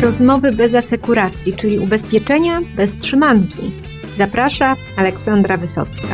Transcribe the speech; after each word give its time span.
Rozmowy 0.00 0.52
bez 0.52 0.74
asekuracji, 0.74 1.56
czyli 1.56 1.78
ubezpieczenia 1.78 2.60
bez 2.76 2.98
trzymanki. 2.98 3.72
Zaprasza 4.18 4.76
Aleksandra 4.96 5.56
Wysocka. 5.56 6.08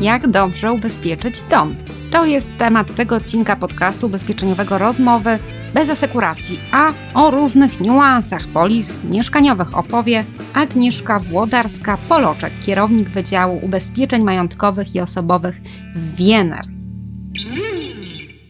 Jak 0.00 0.28
dobrze 0.28 0.72
ubezpieczyć 0.72 1.42
dom? 1.42 1.76
To 2.10 2.24
jest 2.24 2.48
temat 2.58 2.94
tego 2.94 3.16
odcinka 3.16 3.56
podcastu 3.56 4.06
ubezpieczeniowego 4.06 4.78
Rozmowy 4.78 5.38
bez 5.74 5.90
asekuracji, 5.90 6.60
a 6.72 6.92
o 7.14 7.30
różnych 7.30 7.80
niuansach 7.80 8.42
polis 8.54 9.04
mieszkaniowych 9.04 9.78
opowie 9.78 10.24
Agnieszka 10.54 11.18
Włodarska-Poloczek, 11.18 12.50
kierownik 12.66 13.08
Wydziału 13.08 13.64
Ubezpieczeń 13.64 14.22
Majątkowych 14.22 14.94
i 14.94 15.00
Osobowych 15.00 15.60
w 15.94 16.16
Wiener. 16.16 16.62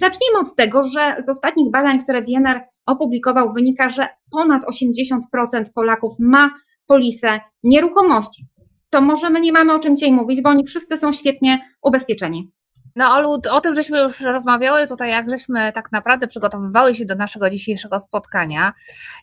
Zacznijmy 0.00 0.39
od 0.41 0.56
tego, 0.56 0.84
że 0.84 1.16
z 1.27 1.28
ostatnich 1.28 1.70
badań, 1.70 2.02
które 2.02 2.23
Wiener 2.23 2.60
opublikował, 2.86 3.52
wynika, 3.52 3.88
że 3.88 4.08
ponad 4.30 4.62
80% 4.64 5.64
Polaków 5.74 6.16
ma 6.18 6.50
polisę 6.86 7.40
nieruchomości. 7.62 8.46
To 8.90 9.00
może 9.00 9.30
my 9.30 9.40
nie 9.40 9.52
mamy 9.52 9.74
o 9.74 9.78
czym 9.78 9.96
dzisiaj 9.96 10.12
mówić, 10.12 10.42
bo 10.42 10.50
oni 10.50 10.64
wszyscy 10.64 10.98
są 10.98 11.12
świetnie 11.12 11.59
ubezpieczeni. 11.82 12.52
No, 12.96 13.14
Olu, 13.14 13.40
o 13.50 13.60
tym 13.60 13.74
żeśmy 13.74 13.98
już 13.98 14.20
rozmawiały 14.20 14.86
tutaj, 14.86 15.10
jak 15.10 15.30
żeśmy 15.30 15.72
tak 15.72 15.92
naprawdę 15.92 16.26
przygotowywały 16.26 16.95
się 16.95 17.04
do 17.04 17.14
naszego 17.14 17.50
dzisiejszego 17.50 18.00
spotkania 18.00 18.72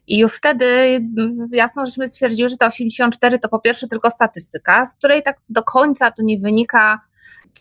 i 0.07 0.19
już 0.19 0.33
wtedy 0.33 0.65
mm, 0.65 1.47
jasno 1.51 1.85
żeśmy 1.85 2.07
stwierdziły, 2.07 2.49
że 2.49 2.57
te 2.57 2.67
84 2.67 3.39
to 3.39 3.49
po 3.49 3.59
pierwsze 3.59 3.87
tylko 3.87 4.09
statystyka, 4.09 4.85
z 4.85 4.95
której 4.95 5.23
tak 5.23 5.37
do 5.49 5.63
końca 5.63 6.11
to 6.11 6.23
nie 6.23 6.39
wynika, 6.39 6.99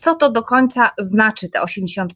co 0.03 0.15
to 0.15 0.31
do 0.31 0.43
końca 0.43 0.91
znaczy 0.97 1.49
te 1.49 1.59
84%. 1.59 2.07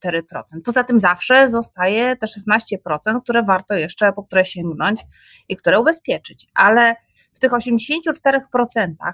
Poza 0.66 0.84
tym 0.84 1.00
zawsze 1.00 1.48
zostaje 1.48 2.16
te 2.16 2.28
16%, 2.28 3.22
które 3.24 3.44
warto 3.44 3.74
jeszcze 3.74 4.14
po 4.14 4.24
które 4.24 4.46
sięgnąć 4.46 5.02
i 5.50 5.58
które 5.58 5.80
ubezpieczyć, 5.80 6.48
ale 6.54 6.96
w 7.34 7.40
tych 7.40 7.52
84% 7.52 8.42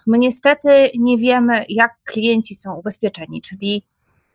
my 0.07 0.17
niestety 0.17 0.89
nie 0.99 1.17
wiemy, 1.17 1.65
jak 1.69 1.91
klienci 2.03 2.55
są 2.55 2.75
ubezpieczeni, 2.75 3.41
czyli 3.41 3.83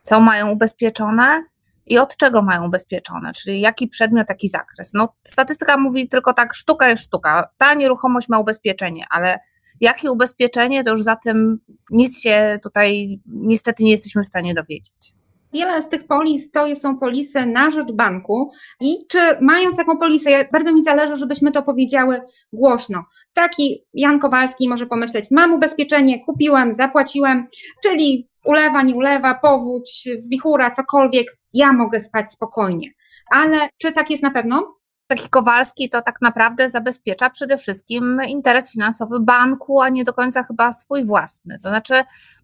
co 0.02 0.20
mają 0.20 0.50
ubezpieczone 0.50 1.44
i 1.86 1.98
od 1.98 2.16
czego 2.16 2.42
mają 2.42 2.66
ubezpieczone, 2.66 3.32
czyli 3.32 3.60
jaki 3.60 3.88
przedmiot, 3.88 4.28
jaki 4.28 4.48
zakres. 4.48 4.90
No, 4.94 5.08
statystyka 5.24 5.76
mówi 5.76 6.08
tylko 6.08 6.32
tak, 6.32 6.54
sztuka 6.54 6.88
jest 6.88 7.02
sztuka. 7.02 7.48
Ta 7.56 7.74
nieruchomość 7.74 8.28
ma 8.28 8.38
ubezpieczenie, 8.38 9.04
ale 9.10 9.38
jakie 9.80 10.10
ubezpieczenie, 10.12 10.84
to 10.84 10.90
już 10.90 11.02
za 11.02 11.16
tym 11.16 11.58
nic 11.90 12.20
się 12.20 12.58
tutaj 12.62 13.20
niestety 13.26 13.84
nie 13.84 13.90
jesteśmy 13.90 14.22
w 14.22 14.26
stanie 14.26 14.54
dowiedzieć. 14.54 15.12
Wiele 15.52 15.82
z 15.82 15.88
tych 15.88 16.06
polis 16.06 16.50
to 16.50 16.76
są 16.76 16.98
polisy 16.98 17.46
na 17.46 17.70
rzecz 17.70 17.92
banku 17.92 18.50
i 18.80 19.06
czy 19.08 19.18
mając 19.40 19.76
taką 19.76 19.98
polisę, 19.98 20.48
bardzo 20.52 20.72
mi 20.72 20.82
zależy, 20.82 21.16
żebyśmy 21.16 21.52
to 21.52 21.62
powiedziały 21.62 22.20
głośno. 22.52 23.04
Taki 23.32 23.84
Jan 23.94 24.18
Kowalski 24.18 24.68
może 24.68 24.86
pomyśleć, 24.86 25.24
mam 25.30 25.52
ubezpieczenie, 25.52 26.24
kupiłem, 26.24 26.74
zapłaciłem, 26.74 27.46
czyli 27.82 28.28
ulewa, 28.44 28.82
nie 28.82 28.94
ulewa, 28.94 29.34
powódź, 29.34 30.08
wichura, 30.30 30.70
cokolwiek, 30.70 31.26
ja 31.54 31.72
mogę 31.72 32.00
spać 32.00 32.32
spokojnie. 32.32 32.90
Ale 33.30 33.68
czy 33.78 33.92
tak 33.92 34.10
jest 34.10 34.22
na 34.22 34.30
pewno? 34.30 34.77
Taki 35.08 35.28
Kowalski 35.28 35.88
to 35.88 36.02
tak 36.02 36.20
naprawdę 36.22 36.68
zabezpiecza 36.68 37.30
przede 37.30 37.58
wszystkim 37.58 38.20
interes 38.26 38.72
finansowy 38.72 39.20
banku, 39.20 39.80
a 39.80 39.88
nie 39.88 40.04
do 40.04 40.12
końca 40.12 40.42
chyba 40.42 40.72
swój 40.72 41.04
własny. 41.04 41.56
To 41.62 41.68
znaczy, 41.68 41.94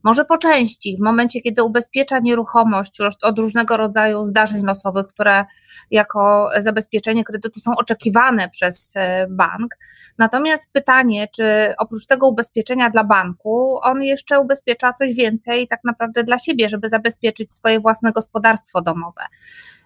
może 0.03 0.25
po 0.25 0.39
części, 0.39 0.97
w 0.97 1.05
momencie, 1.05 1.41
kiedy 1.41 1.63
ubezpiecza 1.63 2.19
nieruchomość 2.19 2.99
od 3.23 3.39
różnego 3.39 3.77
rodzaju 3.77 4.25
zdarzeń 4.25 4.63
losowych, 4.63 5.07
które 5.07 5.45
jako 5.91 6.51
zabezpieczenie 6.59 7.25
kredytu 7.25 7.61
są 7.61 7.77
oczekiwane 7.77 8.49
przez 8.49 8.93
e, 8.97 9.27
bank. 9.31 9.77
Natomiast 10.19 10.69
pytanie, 10.73 11.29
czy 11.37 11.75
oprócz 11.79 12.07
tego 12.07 12.29
ubezpieczenia 12.29 12.91
dla 12.91 13.05
banku, 13.05 13.79
on 13.83 14.03
jeszcze 14.03 14.41
ubezpiecza 14.41 14.93
coś 14.93 15.15
więcej 15.15 15.69
tak 15.69 15.81
naprawdę 15.85 16.25
dla 16.25 16.39
siebie, 16.39 16.69
żeby 16.69 16.89
zabezpieczyć 16.89 17.53
swoje 17.53 17.81
własne 17.81 18.13
gospodarstwo 18.13 18.81
domowe. 18.81 19.23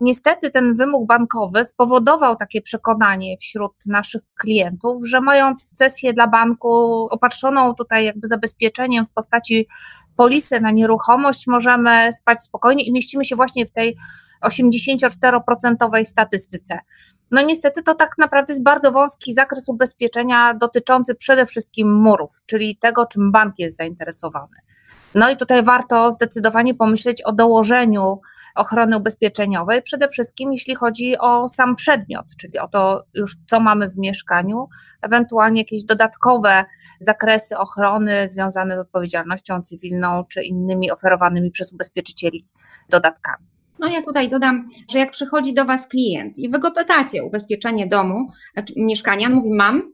Niestety 0.01 0.51
ten 0.51 0.75
wymóg 0.75 1.07
bankowy 1.07 1.65
spowodował 1.65 2.37
takie 2.37 2.63
przekonanie 2.69 3.37
wśród 3.41 3.73
naszych 3.87 4.23
klientów, 4.41 5.07
że 5.07 5.21
mając 5.21 5.73
sesję 5.77 6.13
dla 6.13 6.27
banku 6.27 6.69
opatrzoną 7.11 7.75
tutaj 7.75 8.05
jakby 8.05 8.27
zabezpieczeniem 8.27 9.07
w 9.07 9.11
postaci 9.11 9.67
polisy 10.17 10.61
na 10.61 10.71
nieruchomość, 10.71 11.47
możemy 11.47 12.13
spać 12.13 12.45
spokojnie 12.45 12.85
i 12.85 12.93
mieścimy 12.93 13.25
się 13.25 13.37
właśnie 13.37 13.67
w 13.67 13.71
tej 13.71 13.97
84% 14.45 16.05
statystyce. 16.05 16.79
No 17.31 17.43
niestety 17.43 17.83
to 17.83 17.95
tak 17.95 18.19
naprawdę 18.19 18.53
jest 18.53 18.63
bardzo 18.63 18.93
wąski 18.93 19.35
zakres 19.35 19.69
ubezpieczenia 19.69 20.55
dotyczący 20.55 21.15
przede 21.15 21.47
wszystkim 21.47 21.93
murów, 21.93 22.31
czyli 22.47 22.77
tego, 22.77 23.07
czym 23.07 23.33
bank 23.33 23.55
jest 23.59 23.77
zainteresowany. 23.77 24.57
No 25.15 25.31
i 25.31 25.37
tutaj 25.37 25.63
warto 25.63 26.13
zdecydowanie 26.13 26.75
pomyśleć 26.75 27.23
o 27.23 27.33
dołożeniu 27.33 28.21
ochrony 28.59 28.97
ubezpieczeniowej, 28.97 29.83
przede 29.83 30.09
wszystkim 30.09 30.53
jeśli 30.53 30.75
chodzi 30.75 31.19
o 31.19 31.49
sam 31.49 31.77
przedmiot, 31.77 32.27
czyli 32.41 32.59
o 32.59 32.69
to 32.69 33.05
już 33.15 33.37
co 33.47 33.61
mamy 33.61 33.89
w 33.89 33.99
mieszkaniu, 33.99 34.69
ewentualnie 35.03 35.61
jakieś 35.61 35.85
dodatkowe 35.85 36.65
zakresy 37.01 37.59
ochrony 37.59 38.29
związane 38.29 38.77
z 38.77 38.81
odpowiedzialnością 38.81 39.63
cywilną 39.63 40.25
czy 40.25 40.43
innymi 40.43 40.91
oferowanymi 40.91 41.51
przez 41.51 41.73
ubezpieczycieli 41.73 42.47
dodatkami. 42.89 43.47
No 43.79 43.89
ja 43.89 44.03
tutaj 44.03 44.29
dodam, 44.29 44.69
że 44.91 44.99
jak 44.99 45.11
przychodzi 45.11 45.55
do 45.55 45.65
Was 45.65 45.89
klient 45.89 46.39
i 46.39 46.51
Wy 46.51 46.59
go 46.59 46.71
pytacie 46.71 47.25
ubezpieczenie 47.25 47.87
domu, 47.87 48.31
znaczy 48.53 48.73
mieszkania, 48.77 49.29
mówi 49.29 49.51
mam, 49.51 49.93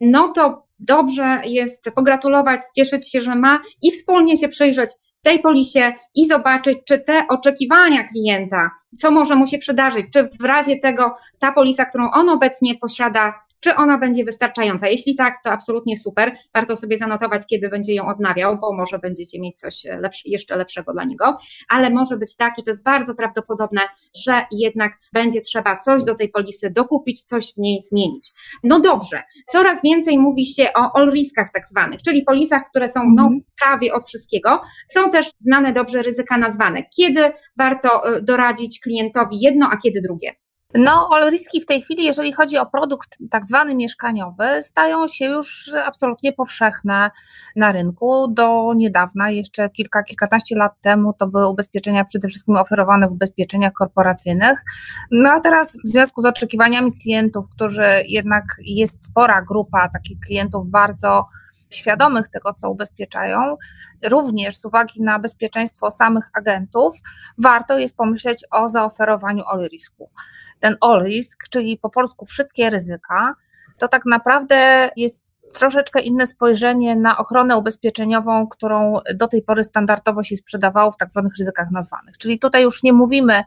no 0.00 0.32
to 0.32 0.66
dobrze 0.78 1.42
jest 1.44 1.84
pogratulować, 1.94 2.62
cieszyć 2.76 3.10
się, 3.10 3.20
że 3.20 3.34
ma 3.34 3.60
i 3.82 3.90
wspólnie 3.90 4.36
się 4.36 4.48
przyjrzeć 4.48 4.90
tej 5.22 5.38
polisie 5.38 5.92
i 6.14 6.26
zobaczyć, 6.26 6.78
czy 6.84 6.98
te 6.98 7.24
oczekiwania 7.28 8.08
klienta, 8.08 8.70
co 8.98 9.10
może 9.10 9.34
mu 9.34 9.46
się 9.46 9.58
przydarzyć, 9.58 10.06
czy 10.12 10.28
w 10.40 10.44
razie 10.44 10.76
tego 10.76 11.16
ta 11.38 11.52
polisa, 11.52 11.84
którą 11.84 12.10
on 12.10 12.28
obecnie 12.28 12.74
posiada, 12.74 13.34
czy 13.62 13.76
ona 13.76 13.98
będzie 13.98 14.24
wystarczająca. 14.24 14.88
Jeśli 14.88 15.16
tak, 15.16 15.34
to 15.44 15.50
absolutnie 15.50 15.96
super. 15.96 16.36
Warto 16.54 16.76
sobie 16.76 16.98
zanotować, 16.98 17.42
kiedy 17.50 17.68
będzie 17.68 17.94
ją 17.94 18.06
odnawiał, 18.06 18.58
bo 18.58 18.72
może 18.72 18.98
będziecie 18.98 19.40
mieć 19.40 19.60
coś 19.60 19.84
lepszy, 20.00 20.22
jeszcze 20.28 20.56
lepszego 20.56 20.92
dla 20.92 21.04
niego, 21.04 21.36
ale 21.68 21.90
może 21.90 22.16
być 22.16 22.36
tak 22.36 22.58
i 22.58 22.62
to 22.62 22.70
jest 22.70 22.84
bardzo 22.84 23.14
prawdopodobne, 23.14 23.80
że 24.24 24.44
jednak 24.52 24.92
będzie 25.12 25.40
trzeba 25.40 25.78
coś 25.78 26.04
do 26.04 26.14
tej 26.14 26.28
polisy 26.28 26.70
dokupić, 26.70 27.22
coś 27.22 27.54
w 27.54 27.58
niej 27.58 27.82
zmienić. 27.82 28.32
No 28.64 28.80
dobrze, 28.80 29.22
coraz 29.48 29.82
więcej 29.82 30.18
mówi 30.18 30.46
się 30.46 30.72
o 30.74 30.96
all 30.96 31.12
riskach 31.12 31.48
tak 31.52 31.68
zwanych, 31.68 32.02
czyli 32.02 32.24
polisach, 32.24 32.62
które 32.70 32.88
są 32.88 33.00
no, 33.14 33.22
mhm. 33.22 33.40
prawie 33.60 33.94
od 33.94 34.04
wszystkiego. 34.06 34.60
Są 34.90 35.10
też 35.10 35.30
znane 35.40 35.72
dobrze 35.72 36.02
ryzyka 36.02 36.38
nazwane. 36.38 36.82
Kiedy 36.96 37.32
warto 37.56 38.16
y, 38.16 38.22
doradzić 38.22 38.80
klientowi 38.80 39.40
jedno, 39.40 39.68
a 39.72 39.76
kiedy 39.76 40.00
drugie? 40.00 40.41
No, 40.74 41.10
riski 41.30 41.60
w 41.60 41.66
tej 41.66 41.82
chwili, 41.82 42.04
jeżeli 42.04 42.32
chodzi 42.32 42.58
o 42.58 42.66
produkt 42.66 43.18
tak 43.30 43.46
zwany 43.46 43.74
mieszkaniowy, 43.74 44.62
stają 44.62 45.08
się 45.08 45.24
już 45.24 45.70
absolutnie 45.84 46.32
powszechne 46.32 47.10
na 47.56 47.72
rynku. 47.72 48.28
Do 48.28 48.72
niedawna, 48.76 49.30
jeszcze 49.30 49.70
kilka, 49.70 50.02
kilkanaście 50.02 50.56
lat 50.56 50.72
temu, 50.80 51.12
to 51.12 51.26
były 51.26 51.48
ubezpieczenia 51.48 52.04
przede 52.04 52.28
wszystkim 52.28 52.56
oferowane 52.56 53.08
w 53.08 53.12
ubezpieczeniach 53.12 53.72
korporacyjnych. 53.72 54.64
No 55.10 55.30
a 55.30 55.40
teraz 55.40 55.76
w 55.84 55.88
związku 55.88 56.22
z 56.22 56.26
oczekiwaniami 56.26 56.92
klientów, 56.92 57.46
którzy 57.56 57.86
jednak 58.08 58.44
jest 58.64 59.04
spora 59.04 59.42
grupa 59.42 59.88
takich 59.88 60.20
klientów 60.20 60.66
bardzo 60.70 61.26
świadomych 61.74 62.28
tego, 62.28 62.54
co 62.54 62.70
ubezpieczają, 62.70 63.56
również 64.06 64.56
z 64.56 64.64
uwagi 64.64 65.02
na 65.02 65.18
bezpieczeństwo 65.18 65.90
samych 65.90 66.30
agentów, 66.34 66.96
warto 67.38 67.78
jest 67.78 67.96
pomyśleć 67.96 68.44
o 68.50 68.68
zaoferowaniu 68.68 69.44
all 69.46 69.68
risku. 69.72 70.10
Ten 70.60 70.76
all 70.80 71.04
risk, 71.04 71.48
czyli 71.50 71.78
po 71.78 71.90
polsku 71.90 72.26
wszystkie 72.26 72.70
ryzyka, 72.70 73.34
to 73.78 73.88
tak 73.88 74.02
naprawdę 74.06 74.90
jest 74.96 75.22
troszeczkę 75.52 76.00
inne 76.00 76.26
spojrzenie 76.26 76.96
na 76.96 77.18
ochronę 77.18 77.56
ubezpieczeniową, 77.56 78.46
którą 78.48 79.00
do 79.14 79.28
tej 79.28 79.42
pory 79.42 79.64
standardowo 79.64 80.22
się 80.22 80.36
sprzedawało 80.36 80.92
w 80.92 80.96
tak 80.96 81.10
zwanych 81.10 81.32
ryzykach 81.38 81.70
nazwanych. 81.70 82.18
Czyli 82.18 82.38
tutaj 82.38 82.62
już 82.62 82.82
nie 82.82 82.92
mówimy, 82.92 83.42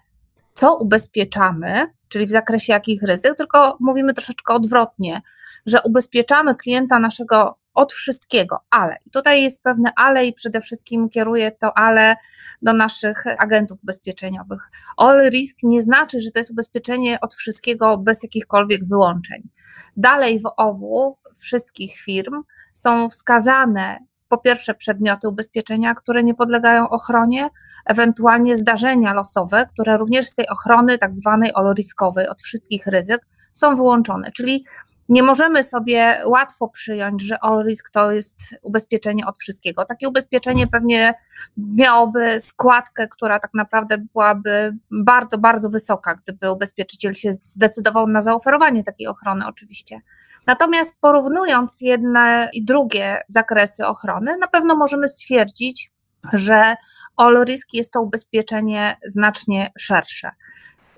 co 0.56 0.76
ubezpieczamy, 0.76 1.88
czyli 2.08 2.26
w 2.26 2.32
zakresie 2.32 2.74
jakich 2.74 3.04
ryzyk, 3.04 3.38
tylko 3.38 3.78
mówimy 3.80 4.14
troszeczkę 4.14 4.54
odwrotnie, 4.54 5.22
że 5.66 5.82
ubezpieczamy 5.82 6.56
klienta 6.56 7.00
naszego 7.00 7.58
od 7.75 7.94
wszystkiego, 7.94 8.60
ale. 8.69 8.98
I 9.06 9.10
tutaj 9.10 9.44
jest 9.44 9.62
pewne 9.63 9.92
ale 9.95 10.25
i 10.25 10.33
przede 10.33 10.62
wszystkim 10.62 11.10
kieruję 11.10 11.51
to 11.51 11.77
ale 11.77 12.16
do 12.62 12.74
naszych 12.74 13.24
agentów 13.38 13.83
ubezpieczeniowych. 13.83 14.72
All 14.98 15.30
risk 15.30 15.57
nie 15.63 15.81
znaczy, 15.81 16.22
że 16.22 16.31
to 16.31 16.39
jest 16.39 16.51
ubezpieczenie 16.51 17.19
od 17.22 17.36
wszystkiego 17.36 17.98
bez 17.98 18.24
jakichkolwiek 18.24 18.86
wyłączeń. 18.88 19.50
Dalej 19.98 20.39
w 20.39 20.50
OWU 20.57 21.18
wszystkich 21.38 21.95
firm 21.95 22.44
są 22.74 23.10
wskazane 23.10 24.00
po 24.27 24.38
pierwsze 24.38 24.74
przedmioty 24.74 25.27
ubezpieczenia, 25.27 25.94
które 25.94 26.24
nie 26.24 26.33
podlegają 26.33 26.89
ochronie, 26.89 27.50
ewentualnie 27.86 28.57
zdarzenia 28.57 29.13
losowe, 29.13 29.66
które 29.74 29.98
również 29.98 30.27
z 30.27 30.33
tej 30.33 30.50
ochrony 30.50 30.98
tak 30.98 31.13
zwanej 31.13 31.51
all 31.56 31.74
riskowej 31.74 32.27
od 32.27 32.42
wszystkich 32.42 32.88
ryzyk 32.88 33.22
są 33.54 33.75
wyłączone. 33.75 34.31
Czyli 34.31 34.66
nie 35.10 35.24
możemy 35.24 35.63
sobie 35.63 36.22
łatwo 36.25 36.68
przyjąć, 36.68 37.22
że 37.22 37.40
all 37.40 37.63
risk 37.63 37.90
to 37.90 38.12
jest 38.12 38.36
ubezpieczenie 38.62 39.25
od 39.25 39.38
wszystkiego. 39.38 39.86
Takie 39.86 40.10
ubezpieczenie 40.10 40.68
pewnie 40.68 41.13
miałoby 41.57 42.40
składkę, 42.40 43.07
która 43.07 43.40
tak 43.40 43.54
naprawdę 43.54 43.98
byłaby 43.98 44.74
bardzo, 44.92 45.38
bardzo 45.38 45.69
wysoka, 45.69 46.16
gdyby 46.16 46.52
ubezpieczyciel 46.52 47.13
się 47.13 47.34
zdecydował 47.34 48.07
na 48.07 48.22
zaoferowanie 48.22 48.84
takiej 48.84 49.07
ochrony, 49.07 49.48
oczywiście. 49.48 50.02
Natomiast 50.48 50.94
porównując 51.02 51.81
jedne 51.81 52.50
i 52.54 52.66
drugie 52.66 53.22
zakresy 53.28 53.88
ochrony, 53.88 54.38
na 54.38 54.48
pewno 54.48 54.75
możemy 54.75 55.08
stwierdzić, 55.08 55.92
że 56.34 56.75
all 57.18 57.44
risk 57.46 57.74
jest 57.74 57.92
to 57.92 58.01
ubezpieczenie 58.01 58.98
znacznie 59.08 59.72
szersze. 59.78 60.31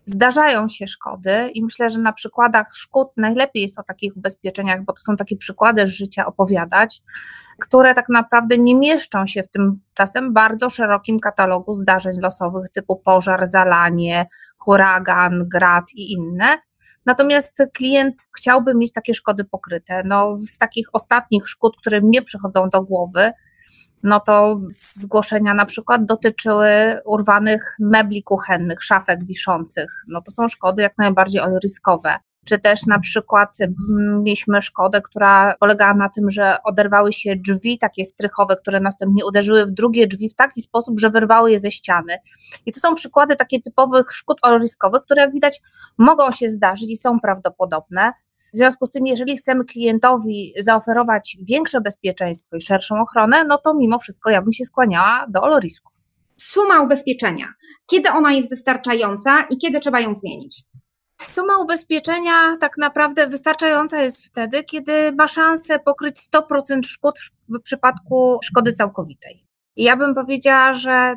Zdarzają 0.09 0.68
się 0.68 0.88
szkody 0.88 1.50
i 1.54 1.63
myślę, 1.63 1.89
że 1.89 2.00
na 2.00 2.13
przykładach 2.13 2.75
szkód 2.75 3.07
najlepiej 3.18 3.62
jest 3.62 3.80
o 3.80 3.83
takich 3.83 4.18
ubezpieczeniach, 4.18 4.83
bo 4.83 4.94
to 4.94 5.01
są 5.01 5.15
takie 5.15 5.38
przykłady 5.38 5.88
z 5.88 5.89
życia 5.89 6.25
opowiadać, 6.25 7.01
które 7.59 7.94
tak 7.94 8.09
naprawdę 8.09 8.57
nie 8.57 8.75
mieszczą 8.75 9.27
się 9.27 9.44
w 9.44 9.50
tym 9.50 9.80
czasem 9.94 10.33
bardzo 10.33 10.69
szerokim 10.69 11.19
katalogu 11.19 11.74
zdarzeń 11.74 12.19
losowych 12.19 12.69
typu 12.69 12.95
pożar, 12.95 13.48
zalanie, 13.48 14.27
huragan, 14.57 15.50
grad 15.50 15.86
i 15.95 16.12
inne. 16.12 16.57
Natomiast 17.06 17.63
klient 17.74 18.15
chciałby 18.38 18.75
mieć 18.75 18.92
takie 18.92 19.13
szkody 19.13 19.44
pokryte. 19.44 20.03
No, 20.06 20.38
z 20.48 20.57
takich 20.57 20.88
ostatnich 20.94 21.48
szkód, 21.48 21.77
które 21.77 22.01
mnie 22.01 22.21
przychodzą 22.21 22.69
do 22.69 22.81
głowy, 22.83 23.31
no 24.04 24.20
to 24.20 24.62
zgłoszenia 24.96 25.54
na 25.54 25.66
przykład 25.66 26.06
dotyczyły 26.06 26.70
urwanych 27.06 27.76
mebli 27.80 28.24
kuchennych, 28.24 28.84
szafek 28.84 29.26
wiszących. 29.26 30.04
No 30.08 30.22
to 30.22 30.32
są 30.32 30.48
szkody 30.48 30.82
jak 30.82 30.94
najbardziej 30.98 31.42
ryskowe. 31.64 32.16
Czy 32.46 32.60
też 32.60 32.86
na 32.86 33.00
przykład 33.00 33.58
mieliśmy 34.24 34.62
szkodę, 34.62 35.02
która 35.02 35.56
polegała 35.60 35.94
na 35.94 36.10
tym, 36.10 36.30
że 36.30 36.58
oderwały 36.64 37.14
się 37.14 37.36
drzwi 37.36 37.78
takie 37.78 38.06
strychowe, 38.06 38.56
które 38.56 38.80
następnie 38.80 39.26
uderzyły 39.26 39.66
w 39.66 39.72
drugie 39.72 40.08
drzwi 40.08 40.30
w 40.30 40.36
taki 40.36 40.62
sposób, 40.62 41.00
że 41.00 41.10
wyrwały 41.10 41.52
je 41.52 41.60
ze 41.60 41.72
ściany. 41.72 42.18
I 42.66 42.72
to 42.72 42.80
są 42.80 42.96
przykłady 42.96 43.36
takie 43.36 43.62
typowych 43.62 44.12
szkód 44.12 44.40
ryskowych, 44.60 45.02
które 45.02 45.22
jak 45.22 45.34
widać 45.34 45.62
mogą 45.98 46.32
się 46.32 46.50
zdarzyć 46.50 46.92
i 46.92 46.98
są 46.98 47.20
prawdopodobne. 47.20 48.12
W 48.54 48.58
związku 48.58 48.86
z 48.86 48.90
tym, 48.90 49.08
jeżeli 49.08 49.38
chcemy 49.38 49.66
klientowi 49.66 50.54
zaoferować 50.60 51.38
większe 51.50 51.82
bezpieczeństwo 51.82 52.58
i 52.58 52.62
szerszą 52.62 53.02
ochronę, 53.02 53.44
no 53.44 53.58
to 53.58 53.74
mimo 53.74 54.00
wszystko 54.00 54.30
ja 54.30 54.42
bym 54.42 54.54
się 54.54 54.66
skłaniała 54.66 55.26
do 55.30 55.42
olorisków. 55.42 55.92
Suma 56.38 56.82
ubezpieczenia. 56.82 57.54
Kiedy 57.88 58.10
ona 58.10 58.34
jest 58.34 58.50
wystarczająca 58.50 59.48
i 59.50 59.58
kiedy 59.58 59.80
trzeba 59.80 60.00
ją 60.00 60.16
zmienić? 60.16 60.64
Suma 61.22 61.58
ubezpieczenia 61.58 62.58
tak 62.60 62.78
naprawdę 62.78 63.28
wystarczająca 63.28 64.02
jest 64.02 64.26
wtedy, 64.26 64.64
kiedy 64.64 65.12
ma 65.12 65.28
szansę 65.28 65.80
pokryć 65.80 66.16
100% 66.34 66.84
szkód 66.84 67.16
w 67.50 67.62
przypadku 67.62 68.40
szkody 68.44 68.74
całkowitej. 68.74 69.47
Ja 69.77 69.95
bym 69.95 70.15
powiedziała, 70.15 70.74
że 70.74 71.15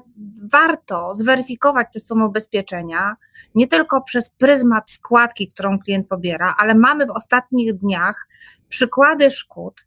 warto 0.52 1.14
zweryfikować 1.14 1.88
te 1.92 2.00
sumy 2.00 2.26
ubezpieczenia 2.26 3.16
nie 3.54 3.66
tylko 3.66 4.02
przez 4.02 4.30
pryzmat 4.30 4.90
składki, 4.90 5.48
którą 5.48 5.78
klient 5.78 6.08
pobiera, 6.08 6.54
ale 6.58 6.74
mamy 6.74 7.06
w 7.06 7.10
ostatnich 7.10 7.74
dniach 7.74 8.28
przykłady 8.68 9.30
szkód, 9.30 9.86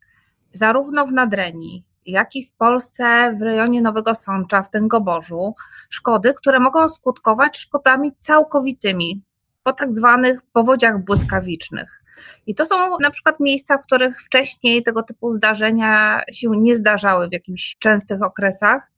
zarówno 0.53 1.05
w 1.05 1.11
Nadrenii, 1.11 1.85
jak 2.05 2.35
i 2.35 2.45
w 2.45 2.53
Polsce 2.53 3.35
w 3.39 3.41
rejonie 3.41 3.81
Nowego 3.81 4.15
Sącza, 4.15 4.61
w 4.61 4.69
Tęgoborzu, 4.69 5.55
szkody, 5.89 6.33
które 6.33 6.59
mogą 6.59 6.87
skutkować 6.87 7.57
szkodami 7.57 8.11
całkowitymi 8.19 9.21
po 9.63 9.73
tak 9.73 9.91
zwanych 9.91 10.41
powodziach 10.53 11.03
błyskawicznych. 11.03 12.02
I 12.47 12.55
to 12.55 12.65
są 12.65 12.75
na 12.99 13.11
przykład 13.11 13.39
miejsca, 13.39 13.77
w 13.77 13.85
których 13.85 14.21
wcześniej 14.21 14.83
tego 14.83 15.03
typu 15.03 15.29
zdarzenia 15.29 16.21
się 16.31 16.49
nie 16.57 16.75
zdarzały 16.75 17.27
w 17.27 17.31
jakichś 17.31 17.75
częstych 17.79 18.21
okresach. 18.21 18.91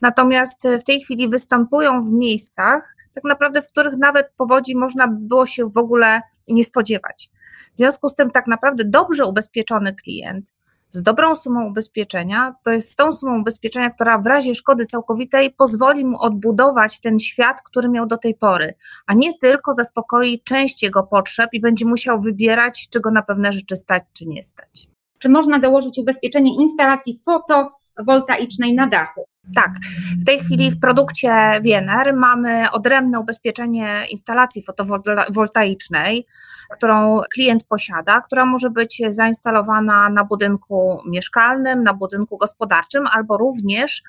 Natomiast 0.00 0.68
w 0.80 0.82
tej 0.82 1.00
chwili 1.00 1.28
występują 1.28 2.02
w 2.02 2.12
miejscach, 2.12 2.96
tak 3.14 3.24
naprawdę, 3.24 3.62
w 3.62 3.68
których 3.68 3.94
nawet 3.98 4.32
powodzi 4.36 4.76
można 4.76 5.08
było 5.08 5.46
się 5.46 5.70
w 5.70 5.76
ogóle 5.76 6.20
nie 6.48 6.64
spodziewać. 6.64 7.30
W 7.74 7.78
związku 7.78 8.08
z 8.08 8.14
tym, 8.14 8.30
tak 8.30 8.46
naprawdę 8.46 8.84
dobrze 8.84 9.26
ubezpieczony 9.26 9.94
klient 9.94 10.52
z 10.92 11.02
dobrą 11.02 11.34
sumą 11.34 11.66
ubezpieczenia, 11.66 12.54
to 12.64 12.70
jest 12.70 12.90
z 12.90 12.96
tą 12.96 13.12
sumą 13.12 13.40
ubezpieczenia, 13.40 13.90
która 13.90 14.18
w 14.18 14.26
razie 14.26 14.54
szkody 14.54 14.86
całkowitej 14.86 15.50
pozwoli 15.50 16.04
mu 16.04 16.20
odbudować 16.20 17.00
ten 17.00 17.18
świat, 17.18 17.62
który 17.62 17.88
miał 17.88 18.06
do 18.06 18.16
tej 18.16 18.34
pory, 18.34 18.74
a 19.06 19.14
nie 19.14 19.38
tylko 19.38 19.74
zaspokoi 19.74 20.40
część 20.44 20.82
jego 20.82 21.02
potrzeb 21.02 21.50
i 21.52 21.60
będzie 21.60 21.86
musiał 21.86 22.20
wybierać, 22.20 22.88
czy 22.88 23.00
go 23.00 23.10
na 23.10 23.22
pewne 23.22 23.52
rzeczy 23.52 23.76
stać, 23.76 24.02
czy 24.12 24.26
nie 24.26 24.42
stać. 24.42 24.88
Czy 25.18 25.28
można 25.28 25.58
dołożyć 25.58 25.98
ubezpieczenie 25.98 26.54
instalacji 26.54 27.20
fotowoltaicznej 27.24 28.74
na 28.74 28.86
dachu? 28.86 29.24
Tak, 29.54 29.72
w 30.20 30.24
tej 30.24 30.38
chwili 30.38 30.70
w 30.70 30.80
produkcie 30.80 31.60
Wiener 31.62 32.14
mamy 32.14 32.70
odrębne 32.70 33.20
ubezpieczenie 33.20 34.04
instalacji 34.10 34.62
fotowoltaicznej, 34.62 36.26
którą 36.70 37.20
klient 37.34 37.64
posiada, 37.64 38.20
która 38.20 38.44
może 38.46 38.70
być 38.70 39.02
zainstalowana 39.08 40.08
na 40.08 40.24
budynku 40.24 41.00
mieszkalnym, 41.06 41.82
na 41.82 41.94
budynku 41.94 42.36
gospodarczym 42.38 43.06
albo 43.06 43.36
również 43.36 44.02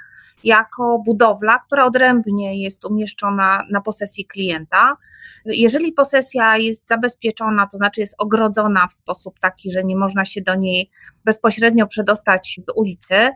jako 0.43 0.99
budowla, 1.05 1.59
która 1.59 1.85
odrębnie 1.85 2.63
jest 2.63 2.85
umieszczona 2.85 3.63
na 3.71 3.81
posesji 3.81 4.25
klienta. 4.25 4.97
Jeżeli 5.45 5.91
posesja 5.91 6.57
jest 6.57 6.87
zabezpieczona, 6.87 7.67
to 7.67 7.77
znaczy 7.77 8.01
jest 8.01 8.15
ogrodzona 8.17 8.87
w 8.87 8.93
sposób 8.93 9.39
taki, 9.39 9.71
że 9.71 9.83
nie 9.83 9.95
można 9.95 10.25
się 10.25 10.41
do 10.41 10.55
niej 10.55 10.89
bezpośrednio 11.25 11.87
przedostać 11.87 12.55
z 12.57 12.71
ulicy, 12.75 13.29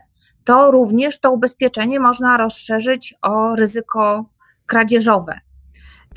to 0.48 0.70
również 0.70 1.20
to 1.20 1.32
ubezpieczenie 1.32 2.00
można 2.00 2.36
rozszerzyć 2.36 3.14
o 3.22 3.56
ryzyko 3.56 4.24
kradzieżowe. 4.66 5.40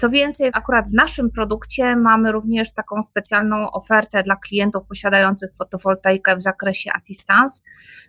Co 0.02 0.10
więcej, 0.10 0.50
akurat 0.54 0.90
w 0.90 0.94
naszym 0.94 1.32
produkcie 1.32 1.96
mamy 1.96 2.32
również 2.32 2.74
taką 2.74 3.02
specjalną 3.02 3.72
ofertę 3.72 4.24
dla 4.24 4.36
klientów 4.36 4.84
posiadających 4.88 5.50
fotowoltaikę 5.58 6.36
w 6.36 6.42
zakresie 6.42 6.92
assistance, 6.94 7.62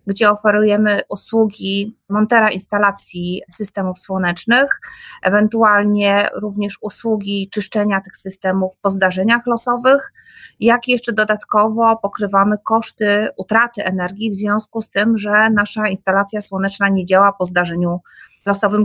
gdzie 0.07 0.31
oferujemy 0.31 1.01
usługi 1.09 1.97
montera 2.09 2.51
instalacji 2.51 3.43
systemów 3.57 3.99
słonecznych, 3.99 4.81
ewentualnie 5.23 6.29
również 6.43 6.79
usługi 6.81 7.49
czyszczenia 7.53 8.01
tych 8.01 8.17
systemów 8.17 8.79
po 8.83 8.91
zdarzeniach 8.91 9.47
losowych, 9.47 10.13
jak 10.61 10.89
jeszcze 10.89 11.13
dodatkowo 11.13 11.97
pokrywamy 11.97 12.57
koszty 12.65 13.29
utraty 13.37 13.85
energii 13.85 14.31
w 14.31 14.35
związku 14.35 14.83
z 14.83 14.91
tym, 14.91 15.19
że 15.19 15.51
nasza 15.51 15.89
instalacja 15.89 16.41
słoneczna 16.41 16.89
nie 16.89 17.07
działa 17.07 17.33
po 17.33 17.45
zdarzeniu 17.45 18.01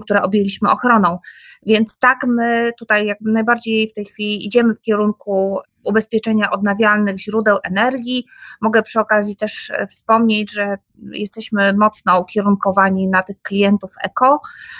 które 0.03 0.21
objęliśmy 0.21 0.69
ochroną. 0.69 1.17
Więc 1.65 1.97
tak 1.99 2.17
my 2.27 2.71
tutaj 2.79 3.05
jakby 3.05 3.31
najbardziej 3.31 3.89
w 3.89 3.93
tej 3.93 4.05
chwili 4.05 4.45
idziemy 4.45 4.73
w 4.73 4.81
kierunku 4.81 5.59
ubezpieczenia 5.87 6.51
odnawialnych 6.51 7.19
źródeł 7.19 7.57
energii. 7.63 8.25
Mogę 8.61 8.81
przy 8.81 8.99
okazji 8.99 9.35
też 9.35 9.69
e, 9.69 9.87
wspomnieć, 9.87 10.51
że 10.53 10.77
jesteśmy 11.11 11.73
mocno 11.73 12.19
ukierunkowani 12.19 13.07
na 13.07 13.23
tych 13.23 13.41
klientów 13.41 13.91
eko. 14.03 14.39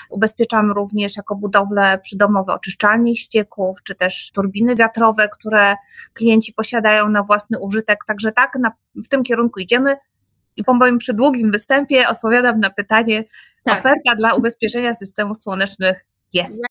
Ubezpieczamy 0.10 0.74
również 0.74 1.18
jako 1.18 1.36
budowle 1.36 2.00
przydomowe 2.04 2.54
oczyszczalnie 2.54 3.16
ścieków, 3.16 3.78
czy 3.84 3.96
też 3.96 4.32
turbiny 4.34 4.76
wiatrowe, 4.76 5.30
które 5.30 5.76
klienci 6.14 6.54
posiadają 6.54 7.10
na 7.10 7.24
własny 7.24 7.60
użytek. 7.60 8.00
Także 8.08 8.32
tak, 8.32 8.56
na, 8.60 8.72
w 9.06 9.08
tym 9.08 9.24
kierunku 9.24 9.60
idziemy. 9.60 9.98
I 10.58 10.64
po 10.64 10.74
moim 10.74 10.98
przedługim 10.98 11.52
występie 11.52 12.08
odpowiadam 12.10 12.60
na 12.60 12.70
pytanie, 12.70 13.24
tak. 13.64 13.80
Oferta 13.80 14.16
dla 14.16 14.34
ubezpieczenia 14.34 14.94
systemów 14.94 15.38
słonecznych 15.38 16.06
jest. 16.34 16.62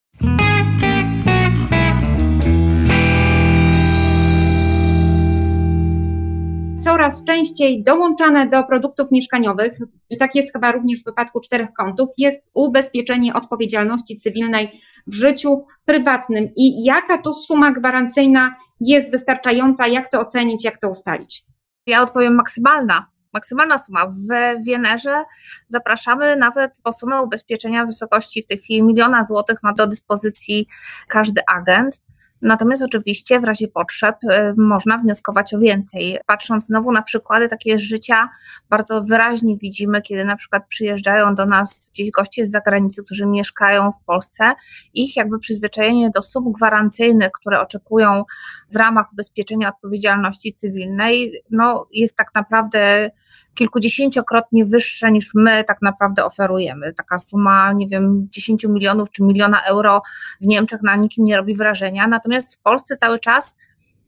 Coraz 6.79 7.25
częściej 7.25 7.85
dołączane 7.85 8.49
do 8.49 8.65
produktów 8.65 9.13
mieszkaniowych, 9.13 9.79
i 10.11 10.19
tak 10.19 10.35
jest 10.35 10.53
chyba 10.53 10.73
również 10.73 11.01
w 11.01 11.05
wypadku 11.05 11.41
czterech 11.41 11.69
kątów, 11.73 12.09
jest 12.19 12.51
ubezpieczenie 12.55 13.35
odpowiedzialności 13.35 14.17
cywilnej 14.17 14.81
w 15.07 15.15
życiu 15.15 15.67
prywatnym. 15.85 16.49
I 16.57 16.85
jaka 16.85 17.19
to 17.19 17.35
suma 17.35 17.73
gwarancyjna 17.73 18.57
jest 18.81 19.11
wystarczająca, 19.11 19.87
jak 19.87 20.11
to 20.11 20.21
ocenić, 20.21 20.65
jak 20.65 20.79
to 20.79 20.91
ustalić? 20.91 21.43
Ja 21.87 22.03
odpowiem 22.03 22.35
maksymalna 22.35 23.07
maksymalna 23.37 23.79
suma. 23.79 24.07
W 24.07 24.65
Wienerze 24.65 25.25
zapraszamy 25.67 26.37
nawet 26.37 26.81
po 26.83 26.93
sumę 26.93 27.23
ubezpieczenia 27.23 27.85
w 27.85 27.87
wysokości 27.87 28.43
w 28.43 28.47
tej 28.47 28.59
chwili 28.59 28.83
miliona 28.83 29.25
złotych 29.25 29.63
ma 29.63 29.73
do 29.73 29.87
dyspozycji 29.87 30.67
każdy 31.09 31.41
agent. 31.55 32.03
Natomiast 32.43 32.83
oczywiście 32.83 33.41
w 33.41 33.45
razie 33.45 33.69
potrzeb 33.69 34.17
y, 34.25 34.55
można 34.59 34.99
wnioskować 34.99 35.55
o 35.55 35.59
więcej. 35.59 36.19
Patrząc 36.27 36.67
znowu 36.67 36.93
na 36.93 37.03
przykłady 37.03 37.49
takie 37.49 37.79
z 37.79 37.81
życia, 37.81 38.29
bardzo 38.71 39.03
wyraźnie 39.03 39.57
widzimy, 39.57 40.03
kiedy 40.03 40.25
na 40.25 40.37
przykład 40.37 40.67
przyjeżdżają 40.69 41.35
do 41.35 41.47
nas 41.47 41.91
gdzieś 41.95 42.11
goście 42.11 42.47
z 42.47 42.51
zagranicy, 42.51 43.05
którzy 43.05 43.27
mieszkają 43.27 43.93
w 43.93 44.05
Polsce, 44.05 44.53
ich 44.95 45.17
jakby 45.17 45.39
przyzwyczajenie 45.39 46.11
do 46.11 46.23
sum 46.23 46.53
gwarancyjnych, 46.53 47.31
które 47.33 47.61
oczekują 47.61 48.25
w 48.71 48.77
ramach 48.77 49.13
ubezpieczenia 49.13 49.69
odpowiedzialności 49.69 50.53
cywilnej, 50.53 51.43
no 51.51 51.87
jest 51.93 52.17
tak 52.17 52.35
naprawdę 52.35 53.11
kilkudziesięciokrotnie 53.57 54.65
wyższe 54.65 55.13
niż 55.13 55.31
my 55.35 55.65
tak 55.65 55.83
naprawdę 55.83 56.25
oferujemy. 56.25 56.93
Taka 56.93 57.19
suma, 57.19 57.73
nie 57.73 57.89
wiem, 57.89 58.29
10 58.31 58.65
milionów 58.65 59.11
czy 59.11 59.23
miliona 59.23 59.63
euro 59.63 60.03
w 60.41 60.47
Niemczech 60.47 60.83
na 60.83 60.97
nikim 60.97 61.25
nie 61.25 61.37
robi 61.37 61.55
wrażenia, 61.55 62.09
natomiast 62.27 62.55
w 62.55 62.59
Polsce 62.59 62.97
cały 62.97 63.19
czas 63.19 63.57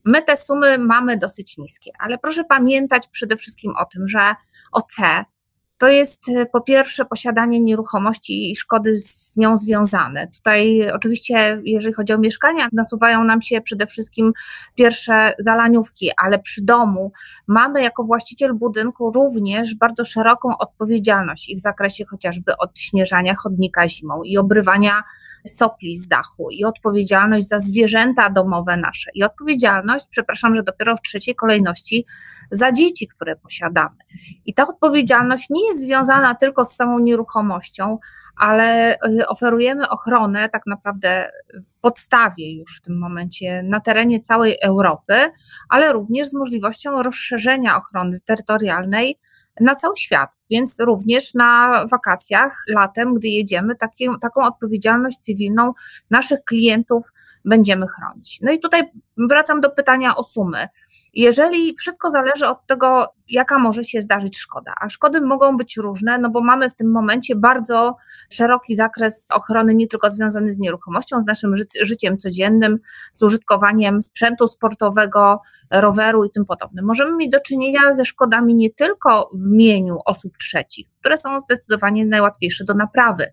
my 0.05 0.23
te 0.23 0.37
sumy 0.37 0.79
mamy 0.79 1.17
dosyć 1.17 1.59
niskie, 1.59 1.91
ale 1.99 2.19
proszę 2.19 2.45
pamiętać 2.45 3.09
przede 3.09 3.37
wszystkim 3.37 3.73
o 3.77 3.85
tym, 3.85 4.09
że 4.09 4.35
OC 4.73 4.97
to 5.79 5.89
jest 5.89 6.29
e, 6.29 6.47
po 6.47 6.61
pierwsze 6.61 7.05
posiadanie 7.05 7.61
nieruchomości 7.61 8.51
i 8.51 8.57
szkody 8.57 8.97
z 8.97 9.37
nią 9.37 9.57
związane. 9.57 10.27
Tutaj 10.27 10.91
oczywiście, 10.93 11.61
jeżeli 11.65 11.95
chodzi 11.95 12.13
o 12.13 12.19
mieszkania, 12.19 12.69
nasuwają 12.73 13.25
nam 13.25 13.43
się 13.43 13.61
przede 13.61 13.87
wszystkim 13.87 14.33
pierwsze 14.75 15.35
zalaniówki, 15.39 16.11
ale 16.17 16.39
przy 16.39 16.65
domu 16.65 17.13
mamy 17.47 17.83
jako 17.83 18.05
właściciel 18.05 18.55
budynku 18.55 19.13
również 19.13 19.75
bardzo 19.75 20.05
szeroką 20.05 20.59
odpowiedzialność 20.59 21.49
i 21.49 21.57
w 21.57 21.61
zakresie 21.61 22.05
chociażby 22.05 22.57
odśnieżania 22.57 23.35
chodnika 23.35 23.89
zimą 23.89 24.23
i 24.23 24.39
obrywania 24.39 25.03
sopli 25.47 25.97
z 25.97 26.09
dachu 26.09 26.51
i 26.51 26.65
odpowiedzialność 26.65 27.49
za 27.49 27.59
zwierzęta 27.59 28.31
domowe 28.31 28.77
nasze 28.77 29.11
i 29.15 29.25
odpowiedzialność, 29.25 30.07
przepraszam, 30.11 30.55
że 30.55 30.63
dopiero 30.63 30.97
w 30.97 31.03
trzeciej 31.03 31.35
kolejności 31.35 32.07
za 32.51 32.73
dzieci, 32.73 33.09
które 33.09 33.37
posiadamy. 33.37 33.97
I 34.47 34.55
ta 34.55 34.67
odpowiedzialność 34.67 35.51
nie 35.51 35.67
jest 35.67 35.81
związana 35.81 36.35
tylko 36.35 36.65
z 36.65 36.77
samą 36.77 36.99
nieruchomością, 36.99 37.99
ale 38.37 38.95
y, 38.95 39.29
oferujemy 39.29 39.89
ochronę 39.89 40.49
tak 40.49 40.63
naprawdę 40.67 41.31
w 41.69 41.81
podstawie 41.81 42.53
już 42.59 42.79
w 42.79 42.81
tym 42.81 42.99
momencie 42.99 43.63
na 43.63 43.81
terenie 43.81 44.21
całej 44.21 44.57
Europy, 44.63 45.15
ale 45.69 45.93
również 45.93 46.29
z 46.29 46.35
możliwością 46.35 47.03
rozszerzenia 47.03 47.77
ochrony 47.77 48.19
terytorialnej 48.27 49.19
na 49.61 49.75
cały 49.75 49.97
świat, 49.97 50.41
więc 50.51 50.81
również 50.81 51.35
na 51.35 51.85
wakacjach, 51.91 52.65
latem, 52.69 53.15
gdy 53.15 53.29
jedziemy, 53.29 53.75
taką 54.21 54.43
odpowiedzialność 54.43 55.19
cywilną 55.19 55.73
naszych 56.11 56.45
klientów 56.45 57.13
będziemy 57.49 57.87
chronić. 57.87 58.39
No 58.43 58.53
i 58.53 58.61
tutaj 58.61 58.83
wracam 59.29 59.61
do 59.61 59.71
pytania 59.71 60.17
o 60.17 60.23
sumy. 60.23 60.69
Jeżeli 61.15 61.75
wszystko 61.77 62.11
zależy 62.11 62.47
od 62.47 62.67
tego, 62.67 63.13
jaka 63.29 63.59
może 63.59 63.85
się 63.85 64.03
zdarzyć 64.03 64.39
szkoda, 64.39 64.75
a 64.81 64.89
szkody 64.89 65.21
mogą 65.21 65.57
być 65.57 65.77
różne, 65.77 66.19
no 66.19 66.31
bo 66.31 66.41
mamy 66.41 66.71
w 66.71 66.75
tym 66.75 66.91
momencie 66.93 67.37
bardzo 67.37 67.93
szeroki 68.31 68.75
zakres 68.75 69.27
ochrony, 69.31 69.75
nie 69.75 69.89
tylko 69.89 70.11
związany 70.11 70.53
z 70.53 70.59
nieruchomością, 70.59 71.21
z 71.23 71.27
naszym 71.27 71.57
ży 71.57 71.67
życiem 71.83 72.19
codziennym, 72.19 72.79
z 73.13 73.23
użytkowaniem 73.23 74.03
sprzętu 74.03 74.47
sportowego, 74.47 75.41
roweru 75.71 76.25
i 76.25 76.31
tym 76.31 76.45
podobnym. 76.45 76.85
Możemy 76.85 77.17
mieć 77.17 77.31
do 77.31 77.41
czynienia 77.41 77.95
ze 77.95 78.05
szkodami 78.05 78.55
nie 78.55 78.71
tylko 78.71 79.29
w 79.35 79.51
mieniu 79.51 79.99
osób 80.05 80.39
trzecich, 80.39 80.87
które 81.09 81.19
są 81.19 81.41
zdecydowanie 81.41 82.07
najłatwiejsze 82.07 82.65
do 82.65 82.75
naprawy, 82.75 83.27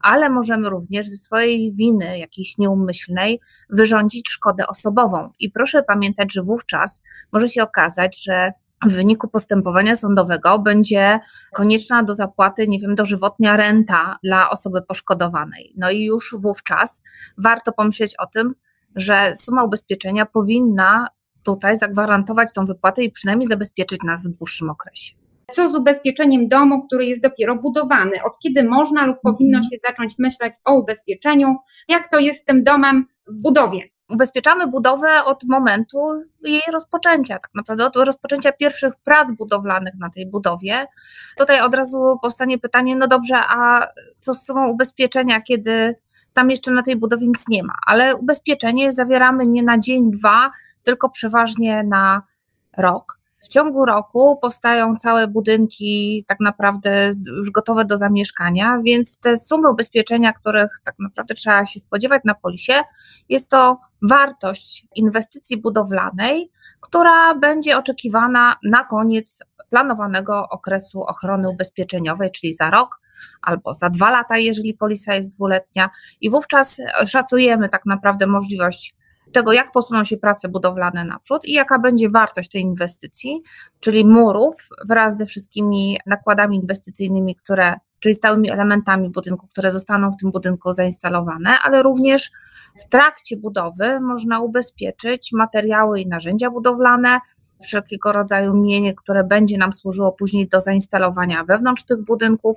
ale 0.00 0.30
możemy 0.30 0.70
również 0.70 1.08
ze 1.08 1.16
swojej 1.16 1.72
winy 1.72 2.18
jakiejś 2.18 2.58
nieumyślnej 2.58 3.40
wyrządzić 3.68 4.28
szkodę 4.28 4.66
osobową. 4.66 5.30
I 5.38 5.50
proszę 5.50 5.82
pamiętać, 5.82 6.32
że 6.32 6.42
wówczas 6.42 7.02
może 7.32 7.48
się 7.48 7.62
okazać, 7.62 8.24
że 8.24 8.52
w 8.86 8.92
wyniku 8.92 9.28
postępowania 9.28 9.96
sądowego 9.96 10.58
będzie 10.58 11.20
konieczna 11.54 12.02
do 12.02 12.14
zapłaty, 12.14 12.68
nie 12.68 12.78
wiem, 12.78 12.94
dożywotnia 12.94 13.56
renta 13.56 14.16
dla 14.24 14.50
osoby 14.50 14.82
poszkodowanej. 14.82 15.72
No 15.76 15.90
i 15.90 16.04
już 16.04 16.34
wówczas 16.38 17.02
warto 17.38 17.72
pomyśleć 17.72 18.14
o 18.18 18.26
tym, 18.26 18.54
że 18.96 19.32
suma 19.36 19.64
ubezpieczenia 19.64 20.26
powinna 20.26 21.06
tutaj 21.42 21.76
zagwarantować 21.76 22.52
tą 22.52 22.64
wypłatę 22.64 23.02
i 23.02 23.10
przynajmniej 23.10 23.48
zabezpieczyć 23.48 24.00
nas 24.02 24.22
w 24.22 24.28
dłuższym 24.28 24.70
okresie. 24.70 25.19
Co 25.52 25.70
z 25.70 25.74
ubezpieczeniem 25.74 26.48
domu, 26.48 26.86
który 26.86 27.04
jest 27.06 27.22
dopiero 27.22 27.56
budowany? 27.56 28.22
Od 28.24 28.32
kiedy 28.42 28.64
można 28.64 29.06
lub 29.06 29.16
powinno 29.22 29.58
mhm. 29.58 29.64
się 29.64 29.76
zacząć 29.88 30.14
myśleć 30.18 30.54
o 30.64 30.74
ubezpieczeniu? 30.74 31.56
Jak 31.88 32.10
to 32.10 32.18
jest 32.18 32.42
z 32.42 32.44
tym 32.44 32.64
domem 32.64 33.06
w 33.26 33.36
budowie? 33.36 33.88
ubezpieczamy 34.10 34.66
budowę 34.66 35.24
od 35.24 35.44
momentu 35.48 35.98
jej 36.42 36.62
rozpoczęcia, 36.72 37.38
tak 37.38 37.50
naprawdę 37.54 37.86
od 37.86 37.96
rozpoczęcia 37.96 38.52
pierwszych 38.52 38.94
prac 39.04 39.28
budowlanych 39.38 39.94
na 39.98 40.10
tej 40.10 40.30
budowie. 40.30 40.86
Tutaj 41.38 41.60
od 41.60 41.74
razu 41.74 42.18
powstanie 42.22 42.58
pytanie, 42.58 42.96
no 42.96 43.06
dobrze, 43.06 43.36
a 43.48 43.86
co 44.20 44.34
z 44.34 44.44
sumą 44.44 44.68
ubezpieczenia, 44.68 45.40
kiedy 45.40 45.96
tam 46.32 46.50
jeszcze 46.50 46.70
na 46.70 46.82
tej 46.82 46.96
budowie 46.96 47.26
nic 47.26 47.48
nie 47.48 47.62
ma, 47.62 47.74
ale 47.86 48.16
ubezpieczenie 48.16 48.92
zawieramy 48.92 49.46
nie 49.46 49.62
na 49.62 49.78
dzień, 49.78 50.10
dwa, 50.10 50.50
tylko 50.82 51.10
przeważnie 51.10 51.82
na 51.82 52.22
rok. 52.78 53.19
W 53.40 53.48
ciągu 53.48 53.84
roku 53.84 54.38
powstają 54.42 54.96
całe 54.96 55.28
budynki 55.28 56.24
tak 56.26 56.40
naprawdę 56.40 57.12
już 57.26 57.50
gotowe 57.50 57.84
do 57.84 57.96
zamieszkania, 57.96 58.78
więc 58.84 59.16
te 59.18 59.36
sumy 59.36 59.70
ubezpieczenia, 59.70 60.32
których 60.32 60.70
tak 60.84 60.94
naprawdę 60.98 61.34
trzeba 61.34 61.66
się 61.66 61.80
spodziewać 61.80 62.22
na 62.24 62.34
polisie, 62.34 62.82
jest 63.28 63.48
to 63.48 63.78
wartość 64.02 64.86
inwestycji 64.94 65.56
budowlanej, 65.56 66.50
która 66.80 67.34
będzie 67.34 67.78
oczekiwana 67.78 68.56
na 68.64 68.84
koniec 68.84 69.38
planowanego 69.70 70.48
okresu 70.48 71.02
ochrony 71.02 71.48
ubezpieczeniowej, 71.48 72.30
czyli 72.30 72.54
za 72.54 72.70
rok 72.70 73.00
albo 73.42 73.74
za 73.74 73.90
dwa 73.90 74.10
lata, 74.10 74.36
jeżeli 74.36 74.74
polisa 74.74 75.14
jest 75.14 75.30
dwuletnia, 75.30 75.90
i 76.20 76.30
wówczas 76.30 76.76
szacujemy 77.06 77.68
tak 77.68 77.86
naprawdę 77.86 78.26
możliwość 78.26 78.94
tego, 79.32 79.52
jak 79.52 79.72
posuną 79.72 80.04
się 80.04 80.16
prace 80.16 80.48
budowlane 80.48 81.04
naprzód 81.04 81.44
i 81.44 81.52
jaka 81.52 81.78
będzie 81.78 82.10
wartość 82.10 82.50
tej 82.50 82.62
inwestycji, 82.62 83.42
czyli 83.80 84.04
murów 84.04 84.68
wraz 84.88 85.16
ze 85.16 85.26
wszystkimi 85.26 85.98
nakładami 86.06 86.56
inwestycyjnymi, 86.56 87.36
które, 87.36 87.74
czyli 88.00 88.14
stałymi 88.14 88.50
elementami 88.50 89.10
budynku, 89.10 89.46
które 89.46 89.72
zostaną 89.72 90.10
w 90.10 90.16
tym 90.16 90.30
budynku 90.30 90.72
zainstalowane, 90.72 91.58
ale 91.64 91.82
również 91.82 92.30
w 92.80 92.88
trakcie 92.88 93.36
budowy 93.36 94.00
można 94.00 94.40
ubezpieczyć 94.40 95.32
materiały 95.32 96.00
i 96.00 96.06
narzędzia 96.06 96.50
budowlane, 96.50 97.20
wszelkiego 97.62 98.12
rodzaju 98.12 98.54
mienie, 98.54 98.94
które 98.94 99.24
będzie 99.24 99.58
nam 99.58 99.72
służyło 99.72 100.12
później 100.12 100.48
do 100.48 100.60
zainstalowania 100.60 101.44
wewnątrz 101.44 101.84
tych 101.84 102.04
budynków 102.04 102.56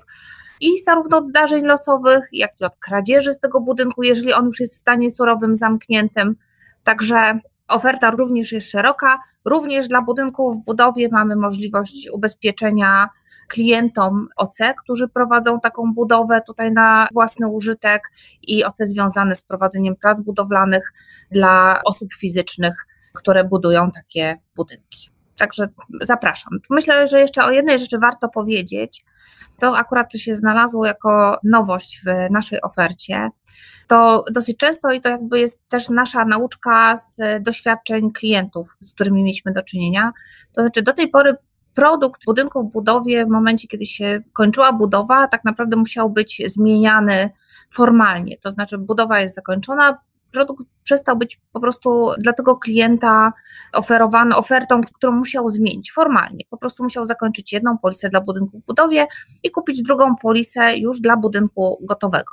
i 0.62 0.84
zarówno 0.84 1.18
od 1.18 1.25
zdarzeń 1.25 1.65
losowych, 1.65 2.30
jak 2.32 2.62
i 2.62 2.65
od 2.65 2.75
kradzieży 2.75 3.34
z 3.34 3.39
tego 3.39 3.62
budynku, 3.62 4.03
jeżeli 4.03 4.34
on 4.34 4.46
już 4.46 4.60
jest 4.60 4.74
w 4.74 4.77
stanie 4.77 5.10
surowym, 5.10 5.56
zamkniętym. 5.56 6.36
Także 6.84 7.40
oferta 7.68 8.12
również 8.12 8.52
jest 8.52 8.72
szeroka. 8.72 9.20
Również 9.46 9.88
dla 9.88 10.02
budynków 10.02 10.58
w 10.58 10.66
budowie 10.66 11.10
mamy 11.12 11.36
możliwość 11.36 12.10
ubezpieczenia 12.13 13.10
klientom 13.48 14.28
OC, 14.36 14.58
którzy 14.84 15.10
prowadzą 15.10 15.60
taką 15.60 15.94
budowę 15.94 16.42
tutaj 16.48 16.72
na 16.72 17.08
własny 17.13 17.48
użytek 17.48 18.12
i 18.42 18.63
OC 18.63 18.78
związane 18.78 19.36
z 19.36 19.42
prowadzeniem 19.42 19.96
prac 19.96 20.22
budowlanych 20.22 20.92
dla 21.32 21.82
osób 21.86 22.13
fizycznych, 22.13 22.86
które 23.13 23.44
budują 23.44 23.92
takie 23.92 24.38
budynki. 24.56 25.10
Także 25.38 25.70
zapraszam. 26.02 26.60
Myślę, 26.70 27.08
że 27.08 27.20
jeszcze 27.20 27.46
o 27.46 27.52
jednej 27.52 27.80
rzeczy 27.80 28.00
warto 28.00 28.30
powiedzieć. 28.30 29.06
To 29.60 29.78
akurat 29.78 30.12
to 30.12 30.18
się 30.18 30.36
znalazło 30.36 30.86
jako 30.86 31.38
nowość 31.44 32.02
w 32.06 32.32
naszej 32.32 32.62
ofercie 32.62 33.30
to 33.88 34.24
dosyć 34.32 34.58
często 34.58 34.92
i 34.92 35.02
to 35.02 35.10
jakby 35.10 35.40
jest 35.40 35.70
też 35.70 35.90
nasza 35.90 36.26
nauczka 36.26 36.98
z 36.98 37.18
doświadczeń 37.44 38.12
klientów, 38.12 38.78
z 38.82 38.94
którymi 38.94 39.24
mieliśmy 39.24 39.54
do 39.54 39.64
czynienia. 39.64 40.12
To 40.54 40.62
znaczy, 40.62 40.82
do 40.82 40.94
tej 40.94 41.08
pory 41.08 41.36
produkt 41.74 42.26
budynku 42.26 42.64
w 42.64 42.72
budowie, 42.72 43.26
w 43.26 43.30
momencie 43.30 43.68
kiedy 43.68 43.86
się 43.86 44.22
kończyła 44.34 44.74
budowa, 44.74 45.28
tak 45.28 45.46
naprawdę 45.46 45.76
musiał 45.76 46.10
być 46.10 46.42
zmieniany 46.46 47.30
formalnie. 47.72 48.38
To 48.38 48.52
znaczy, 48.52 48.78
budowa 48.78 49.20
jest 49.20 49.36
zakończona, 49.36 49.98
produkt 50.34 50.63
przestał 50.84 51.18
być 51.18 51.42
po 51.52 51.60
prostu 51.60 52.12
dla 52.18 52.34
tego 52.34 52.58
klienta 52.58 53.34
oferowany 53.74 54.36
ofertą, 54.36 54.82
którą 54.94 55.13
musiał 55.13 55.50
zmienić 55.50 55.92
formalnie. 55.92 56.46
Po 56.50 56.58
prostu 56.58 56.84
musiał 56.84 57.06
zakończyć 57.06 57.54
jedną 57.54 57.78
polisę 57.78 58.10
dla 58.10 58.22
budynku 58.22 58.58
w 58.58 58.66
budowie 58.66 59.08
i 59.44 59.52
kupić 59.52 59.82
drugą 59.82 60.16
polisę 60.16 60.78
już 60.78 61.00
dla 61.00 61.18
budynku 61.18 61.80
gotowego. 61.82 62.32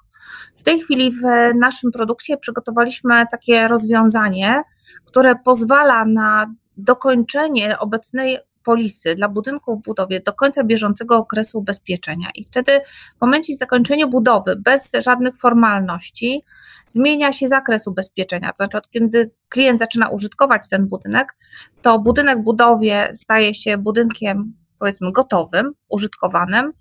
W 0.56 0.62
tej 0.62 0.80
chwili 0.80 1.12
w 1.12 1.22
naszym 1.58 1.92
produkcie 1.92 2.36
przygotowaliśmy 2.36 3.26
takie 3.30 3.68
rozwiązanie, 3.68 4.62
które 5.04 5.34
pozwala 5.44 6.04
na 6.04 6.54
dokończenie 6.76 7.78
obecnej 7.78 8.38
polisy 8.64 9.14
dla 9.14 9.28
budynków 9.28 9.78
w 9.78 9.82
budowie 9.82 10.20
do 10.20 10.32
końca 10.32 10.64
bieżącego 10.64 11.16
okresu 11.16 11.58
ubezpieczenia 11.58 12.28
i 12.34 12.44
wtedy 12.44 12.80
w 13.16 13.20
momencie 13.20 13.56
zakończenia 13.56 14.06
budowy 14.06 14.56
bez 14.56 14.90
żadnych 15.04 15.36
formalności 15.36 16.44
zmienia 16.88 17.32
się 17.32 17.48
zakres 17.48 17.86
ubezpieczenia, 17.86 18.48
to 18.50 18.56
znaczy 18.56 18.78
od 18.78 18.90
kiedy 18.90 19.30
klient 19.48 19.78
zaczyna 19.78 20.08
użytkować 20.08 20.68
ten 20.68 20.88
budynek, 20.88 21.36
to 21.82 21.98
budynek 21.98 22.38
w 22.38 22.42
budowie 22.42 23.10
staje 23.14 23.54
się 23.54 23.78
budynkiem 23.78 24.60
powiedzmy 24.80 25.12
gotowym, 25.12 25.72
użytkowanym. 25.88 26.72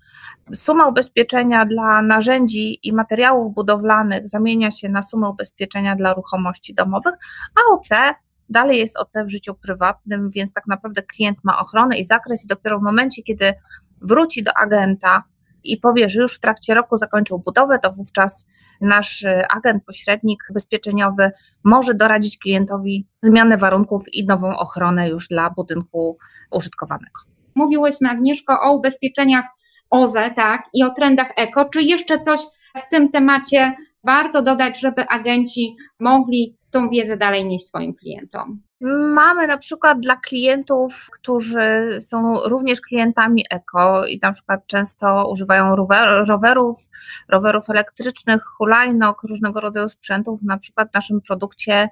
Suma 0.54 0.86
ubezpieczenia 0.86 1.64
dla 1.64 2.02
narzędzi 2.02 2.78
i 2.82 2.92
materiałów 2.92 3.54
budowlanych 3.54 4.28
zamienia 4.28 4.70
się 4.70 4.88
na 4.88 5.02
sumę 5.02 5.28
ubezpieczenia 5.28 5.96
dla 5.96 6.14
ruchomości 6.14 6.74
domowych, 6.74 7.14
a 7.56 7.72
OC 7.74 7.88
dalej 8.50 8.78
jest 8.78 8.98
OC 8.98 9.12
w 9.26 9.30
życiu 9.30 9.54
prywatnym, 9.54 10.30
więc 10.30 10.52
tak 10.52 10.66
naprawdę 10.66 11.02
klient 11.02 11.38
ma 11.44 11.58
ochronę 11.58 11.98
i 11.98 12.04
zakres 12.04 12.44
i 12.44 12.48
dopiero 12.48 12.78
w 12.78 12.82
momencie, 12.82 13.22
kiedy 13.22 13.52
wróci 14.02 14.42
do 14.42 14.52
agenta 14.58 15.24
i 15.64 15.76
powie, 15.76 16.08
że 16.08 16.20
już 16.20 16.34
w 16.34 16.40
trakcie 16.40 16.74
roku 16.74 16.96
zakończył 16.96 17.38
budowę, 17.38 17.78
to 17.78 17.92
wówczas 17.92 18.46
nasz 18.80 19.24
agent, 19.50 19.84
pośrednik 19.84 20.42
ubezpieczeniowy 20.50 21.30
może 21.64 21.94
doradzić 21.94 22.38
klientowi 22.38 23.06
zmianę 23.22 23.56
warunków 23.56 24.02
i 24.12 24.26
nową 24.26 24.56
ochronę 24.56 25.08
już 25.08 25.28
dla 25.28 25.50
budynku 25.50 26.16
użytkowanego. 26.50 27.20
Mówiłyśmy, 27.54 28.10
Agnieszko, 28.10 28.60
o 28.62 28.76
ubezpieczeniach 28.76 29.44
OZE, 29.90 30.30
tak, 30.36 30.62
i 30.74 30.84
o 30.84 30.90
trendach 30.90 31.32
eko. 31.36 31.64
Czy 31.64 31.82
jeszcze 31.82 32.20
coś 32.20 32.40
w 32.76 32.88
tym 32.90 33.10
temacie 33.10 33.76
warto 34.04 34.42
dodać, 34.42 34.80
żeby 34.80 35.08
agenci 35.08 35.76
mogli 36.00 36.56
tą 36.70 36.88
wiedzę 36.88 37.16
dalej 37.16 37.44
nieść 37.44 37.66
swoim 37.66 37.94
klientom? 37.94 38.62
Mamy 39.14 39.46
na 39.46 39.58
przykład 39.58 40.00
dla 40.00 40.16
klientów, 40.16 41.08
którzy 41.12 41.98
są 42.00 42.34
również 42.48 42.80
klientami 42.80 43.44
eko 43.50 44.06
i 44.06 44.18
na 44.22 44.32
przykład 44.32 44.66
często 44.66 45.30
używają 45.30 45.76
rowerów, 46.26 46.76
rowerów 47.28 47.70
elektrycznych, 47.70 48.42
hulajnok, 48.44 49.22
różnego 49.22 49.60
rodzaju 49.60 49.88
sprzętów, 49.88 50.42
na 50.42 50.58
przykład 50.58 50.90
w 50.90 50.94
naszym 50.94 51.20
produkcie 51.20 51.88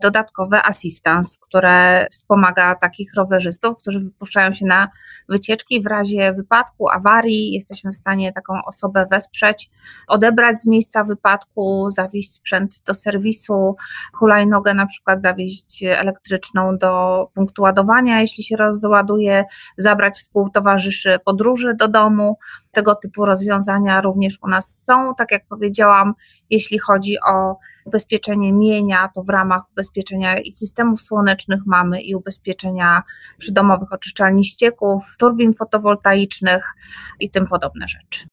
dodatkowe 0.00 0.62
assistance, 0.62 1.38
które 1.40 2.06
wspomaga 2.10 2.74
takich 2.74 3.14
rowerzystów, 3.14 3.76
którzy 3.78 4.00
wypuszczają 4.00 4.52
się 4.52 4.66
na 4.66 4.88
wycieczki 5.28 5.82
w 5.82 5.86
razie 5.86 6.32
wypadku, 6.32 6.90
awarii, 6.90 7.52
jesteśmy 7.52 7.92
w 7.92 7.96
stanie 7.96 8.32
taką 8.32 8.64
osobę 8.64 9.06
wesprzeć, 9.10 9.70
odebrać 10.08 10.60
z 10.60 10.66
miejsca 10.66 11.04
wypadku, 11.04 11.90
zawieźć 11.90 12.34
sprzęt 12.34 12.82
do 12.86 12.94
serwisu, 12.94 13.74
hulajnogę 14.14 14.74
na 14.74 14.86
przykład 14.86 15.22
zawieźć 15.22 15.82
elektryczną 15.82 16.31
elektryczną 16.32 16.78
do 16.78 17.28
punktu 17.34 17.62
ładowania, 17.62 18.20
jeśli 18.20 18.44
się 18.44 18.56
rozładuje, 18.56 19.44
zabrać 19.76 20.14
współtowarzyszy 20.18 21.18
podróży 21.24 21.74
do 21.74 21.88
domu. 21.88 22.38
Tego 22.70 22.94
typu 22.94 23.24
rozwiązania 23.24 24.00
również 24.00 24.38
u 24.42 24.48
nas 24.48 24.84
są. 24.84 25.14
Tak 25.14 25.32
jak 25.32 25.46
powiedziałam, 25.46 26.14
jeśli 26.50 26.78
chodzi 26.78 27.16
o 27.26 27.56
ubezpieczenie 27.84 28.52
mienia, 28.52 29.10
to 29.14 29.22
w 29.22 29.28
ramach 29.28 29.62
ubezpieczenia 29.72 30.38
i 30.38 30.52
systemów 30.52 31.00
słonecznych 31.00 31.60
mamy 31.66 32.02
i 32.02 32.14
ubezpieczenia 32.14 33.02
przydomowych 33.38 33.92
oczyszczalni 33.92 34.44
ścieków, 34.44 35.02
turbin 35.18 35.54
fotowoltaicznych 35.54 36.74
i 37.20 37.30
tym 37.30 37.46
podobne 37.46 37.86
rzeczy. 37.88 38.26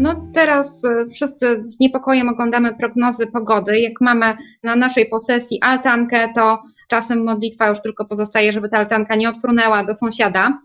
No 0.00 0.27
teraz 0.38 0.84
e, 0.84 1.06
wszyscy 1.14 1.64
z 1.66 1.80
niepokojem 1.80 2.28
oglądamy 2.28 2.74
prognozy 2.74 3.26
pogody. 3.26 3.80
Jak 3.80 4.00
mamy 4.00 4.36
na 4.62 4.76
naszej 4.76 5.08
posesji 5.08 5.58
altankę, 5.62 6.28
to 6.34 6.62
czasem 6.88 7.24
modlitwa 7.24 7.68
już 7.68 7.80
tylko 7.82 8.04
pozostaje, 8.04 8.52
żeby 8.52 8.68
ta 8.68 8.78
altanka 8.78 9.16
nie 9.16 9.28
odfrunęła 9.28 9.84
do 9.84 9.94
sąsiada. 9.94 10.58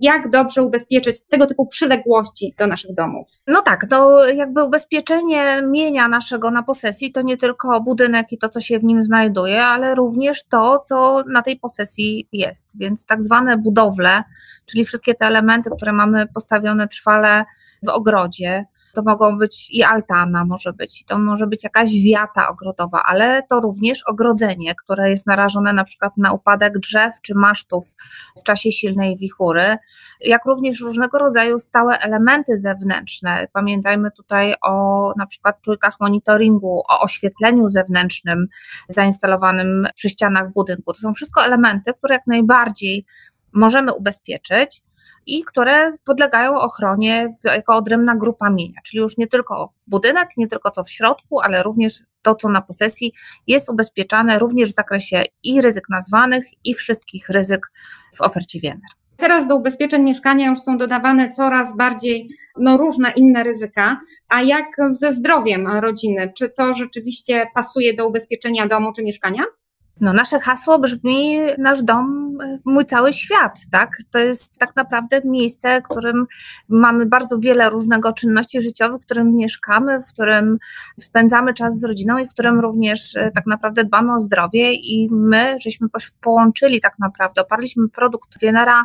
Jak 0.00 0.30
dobrze 0.30 0.62
ubezpieczyć 0.62 1.26
tego 1.26 1.46
typu 1.46 1.66
przyległości 1.66 2.54
do 2.58 2.66
naszych 2.66 2.94
domów? 2.94 3.28
No 3.46 3.62
tak, 3.62 3.86
to 3.90 4.28
jakby 4.28 4.64
ubezpieczenie 4.64 5.62
mienia 5.70 6.08
naszego 6.08 6.50
na 6.50 6.62
posesji 6.62 7.12
to 7.12 7.22
nie 7.22 7.36
tylko 7.36 7.80
budynek 7.80 8.32
i 8.32 8.38
to, 8.38 8.48
co 8.48 8.60
się 8.60 8.78
w 8.78 8.84
nim 8.84 9.04
znajduje, 9.04 9.64
ale 9.64 9.94
również 9.94 10.44
to, 10.48 10.78
co 10.78 11.24
na 11.32 11.42
tej 11.42 11.58
posesji 11.58 12.28
jest. 12.32 12.78
Więc 12.78 13.06
tak 13.06 13.22
zwane 13.22 13.56
budowle, 13.56 14.22
czyli 14.66 14.84
wszystkie 14.84 15.14
te 15.14 15.26
elementy, 15.26 15.70
które 15.76 15.92
mamy 15.92 16.26
postawione 16.34 16.88
trwale 16.88 17.44
w 17.82 17.88
ogrodzie, 17.88 18.64
to 18.94 19.02
mogą 19.06 19.38
być 19.38 19.70
i 19.70 19.82
altana 19.82 20.44
może 20.44 20.72
być, 20.72 21.04
to 21.04 21.18
może 21.18 21.46
być 21.46 21.64
jakaś 21.64 21.90
wiata 22.04 22.48
ogrodowa, 22.48 23.02
ale 23.02 23.42
to 23.42 23.60
również 23.60 24.02
ogrodzenie, 24.06 24.74
które 24.74 25.10
jest 25.10 25.26
narażone 25.26 25.72
na 25.72 25.84
przykład 25.84 26.16
na 26.16 26.32
upadek 26.32 26.78
drzew 26.78 27.14
czy 27.22 27.34
masztów 27.34 27.94
w 28.36 28.42
czasie 28.42 28.72
silnej 28.72 29.16
wichury, 29.16 29.76
jak 30.20 30.44
również 30.46 30.80
różnego 30.80 31.18
rodzaju 31.18 31.58
stałe 31.58 31.98
elementy 31.98 32.56
zewnętrzne. 32.56 33.48
Pamiętajmy 33.52 34.10
tutaj 34.10 34.54
o 34.62 35.12
na 35.16 35.26
przykład 35.26 35.60
czujkach 35.60 36.00
monitoringu, 36.00 36.82
o 36.88 37.00
oświetleniu 37.00 37.68
zewnętrznym 37.68 38.46
zainstalowanym 38.88 39.86
przy 39.94 40.08
ścianach 40.08 40.52
budynku. 40.52 40.92
To 40.92 40.98
są 40.98 41.14
wszystko 41.14 41.44
elementy, 41.44 41.92
które 41.94 42.14
jak 42.14 42.26
najbardziej 42.26 43.04
możemy 43.52 43.94
ubezpieczyć 43.94 44.82
i 45.26 45.44
które 45.44 45.92
podlegają 46.04 46.60
ochronie 46.60 47.34
jako 47.44 47.76
odrębna 47.76 48.16
grupa 48.16 48.50
mienia, 48.50 48.80
czyli 48.84 49.00
już 49.00 49.16
nie 49.16 49.26
tylko 49.26 49.72
budynek, 49.86 50.28
nie 50.36 50.46
tylko 50.46 50.70
co 50.70 50.84
w 50.84 50.90
środku, 50.90 51.40
ale 51.40 51.62
również 51.62 52.02
to, 52.22 52.34
co 52.34 52.48
na 52.48 52.62
posesji 52.62 53.12
jest 53.46 53.68
ubezpieczane 53.68 54.38
również 54.38 54.72
w 54.72 54.74
zakresie 54.74 55.22
i 55.42 55.60
ryzyk 55.60 55.84
nazwanych, 55.90 56.44
i 56.64 56.74
wszystkich 56.74 57.28
ryzyk 57.28 57.72
w 58.14 58.20
ofercie 58.20 58.58
WNR. 58.60 59.00
Teraz 59.16 59.48
do 59.48 59.56
ubezpieczeń 59.56 60.02
mieszkania 60.02 60.50
już 60.50 60.60
są 60.60 60.78
dodawane 60.78 61.30
coraz 61.30 61.76
bardziej 61.76 62.30
no, 62.56 62.76
różne 62.76 63.12
inne 63.16 63.42
ryzyka. 63.42 64.00
A 64.28 64.42
jak 64.42 64.66
ze 64.90 65.12
zdrowiem 65.12 65.66
rodziny? 65.66 66.32
Czy 66.36 66.50
to 66.50 66.74
rzeczywiście 66.74 67.46
pasuje 67.54 67.96
do 67.96 68.08
ubezpieczenia 68.08 68.66
domu 68.66 68.92
czy 68.92 69.02
mieszkania? 69.02 69.42
No, 70.00 70.12
nasze 70.12 70.40
hasło 70.40 70.78
brzmi 70.78 71.38
nasz 71.58 71.82
dom, 71.82 72.38
mój 72.64 72.86
cały 72.86 73.12
świat, 73.12 73.60
tak? 73.70 73.96
To 74.10 74.18
jest 74.18 74.58
tak 74.58 74.76
naprawdę 74.76 75.20
miejsce, 75.24 75.80
w 75.80 75.88
którym 75.88 76.26
mamy 76.68 77.06
bardzo 77.06 77.38
wiele 77.38 77.70
różnego 77.70 78.12
czynności 78.12 78.62
życiowych, 78.62 79.00
w 79.02 79.04
którym 79.04 79.36
mieszkamy, 79.36 80.00
w 80.00 80.12
którym 80.12 80.58
spędzamy 81.00 81.54
czas 81.54 81.78
z 81.78 81.84
rodziną 81.84 82.18
i 82.18 82.26
w 82.26 82.30
którym 82.30 82.60
również 82.60 83.16
e, 83.16 83.30
tak 83.30 83.46
naprawdę 83.46 83.84
dbamy 83.84 84.14
o 84.14 84.20
zdrowie 84.20 84.72
i 84.72 85.08
my 85.12 85.56
żeśmy 85.60 85.88
połączyli 86.20 86.80
tak 86.80 86.98
naprawdę, 86.98 87.42
oparliśmy 87.42 87.88
produkt 87.88 88.40
Wienera 88.40 88.84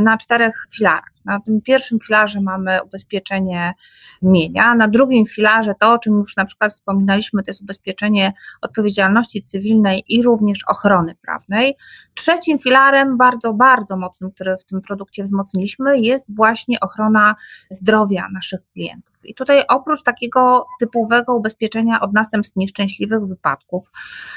na 0.00 0.16
czterech 0.16 0.66
filarach. 0.76 1.10
Na 1.24 1.40
tym 1.40 1.60
pierwszym 1.60 1.98
filarze 2.06 2.40
mamy 2.40 2.82
ubezpieczenie 2.82 3.74
mienia, 4.22 4.74
na 4.74 4.88
drugim 4.88 5.26
filarze 5.26 5.74
to, 5.80 5.92
o 5.92 5.98
czym 5.98 6.18
już 6.18 6.36
na 6.36 6.44
przykład 6.44 6.72
wspominaliśmy, 6.72 7.42
to 7.42 7.50
jest 7.50 7.62
ubezpieczenie 7.62 8.32
odpowiedzialności 8.62 9.42
cywilnej 9.42 10.04
i 10.08 10.22
również 10.22 10.58
ochrony 10.66 11.14
prawnej. 11.14 11.76
Trzecim 12.14 12.58
filarem, 12.58 13.16
bardzo, 13.16 13.52
bardzo 13.52 13.96
mocnym, 13.96 14.30
który 14.30 14.56
w 14.56 14.64
tym 14.64 14.80
produkcie 14.80 15.24
wzmocniliśmy, 15.24 16.00
jest 16.00 16.36
właśnie 16.36 16.80
ochrona 16.80 17.34
zdrowia 17.70 18.28
naszych 18.32 18.60
klientów. 18.72 19.10
I 19.24 19.34
tutaj 19.34 19.62
oprócz 19.68 20.02
takiego 20.02 20.66
typowego 20.80 21.34
ubezpieczenia 21.34 22.00
od 22.00 22.12
następstw 22.12 22.56
nieszczęśliwych 22.56 23.26
wypadków, 23.26 23.90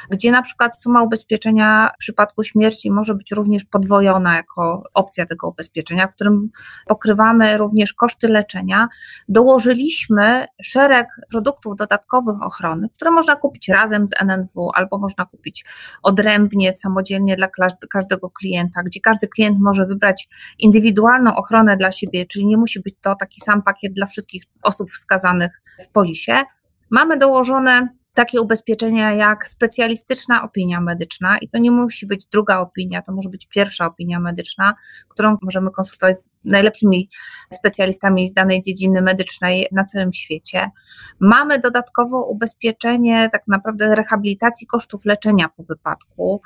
gdzie 0.09 0.31
na 0.31 0.41
przykład 0.41 0.81
suma 0.81 1.03
ubezpieczenia 1.03 1.91
w 1.95 1.97
przypadku 1.97 2.43
śmierci 2.43 2.91
może 2.91 3.15
być 3.15 3.31
również 3.31 3.65
podwojona 3.65 4.35
jako 4.35 4.83
opcja 4.93 5.25
tego 5.25 5.47
ubezpieczenia, 5.47 6.07
w 6.07 6.15
którym 6.15 6.49
pokrywamy 6.87 7.57
również 7.57 7.93
koszty 7.93 8.27
leczenia, 8.27 8.87
dołożyliśmy 9.29 10.45
szereg 10.61 11.07
produktów 11.31 11.75
dodatkowych 11.75 12.41
ochrony, 12.41 12.89
które 12.95 13.11
można 13.11 13.35
kupić 13.35 13.69
razem 13.69 14.07
z 14.07 14.11
NNW 14.21 14.71
albo 14.73 14.97
można 14.97 15.25
kupić 15.25 15.65
odrębnie, 16.03 16.75
samodzielnie 16.75 17.35
dla 17.35 17.47
każdego 17.91 18.29
klienta, 18.29 18.83
gdzie 18.83 18.99
każdy 18.99 19.27
klient 19.27 19.59
może 19.59 19.85
wybrać 19.85 20.27
indywidualną 20.59 21.35
ochronę 21.35 21.77
dla 21.77 21.91
siebie, 21.91 22.25
czyli 22.25 22.45
nie 22.45 22.57
musi 22.57 22.79
być 22.79 22.95
to 23.01 23.15
taki 23.15 23.41
sam 23.41 23.63
pakiet 23.63 23.93
dla 23.93 24.05
wszystkich 24.05 24.43
osób 24.63 24.91
wskazanych 24.91 25.61
w 25.81 25.87
polisie. 25.87 26.43
Mamy 26.89 27.17
dołożone 27.17 27.87
takie 28.13 28.41
ubezpieczenia 28.41 29.13
jak 29.13 29.47
specjalistyczna 29.47 30.43
opinia 30.43 30.81
medyczna 30.81 31.37
i 31.37 31.49
to 31.49 31.57
nie 31.57 31.71
musi 31.71 32.07
być 32.07 32.25
druga 32.25 32.59
opinia, 32.59 33.01
to 33.01 33.11
może 33.11 33.29
być 33.29 33.47
pierwsza 33.47 33.85
opinia 33.85 34.19
medyczna, 34.19 34.73
którą 35.07 35.37
możemy 35.41 35.71
konsultować 35.71 36.17
z 36.17 36.29
najlepszymi 36.45 37.09
specjalistami 37.53 38.29
z 38.29 38.33
danej 38.33 38.61
dziedziny 38.61 39.01
medycznej 39.01 39.67
na 39.71 39.85
całym 39.85 40.13
świecie. 40.13 40.71
Mamy 41.19 41.59
dodatkowo 41.59 42.25
ubezpieczenie 42.25 43.29
tak 43.31 43.41
naprawdę 43.47 43.95
rehabilitacji 43.95 44.67
kosztów 44.67 45.05
leczenia 45.05 45.49
po 45.57 45.63
wypadku, 45.63 46.41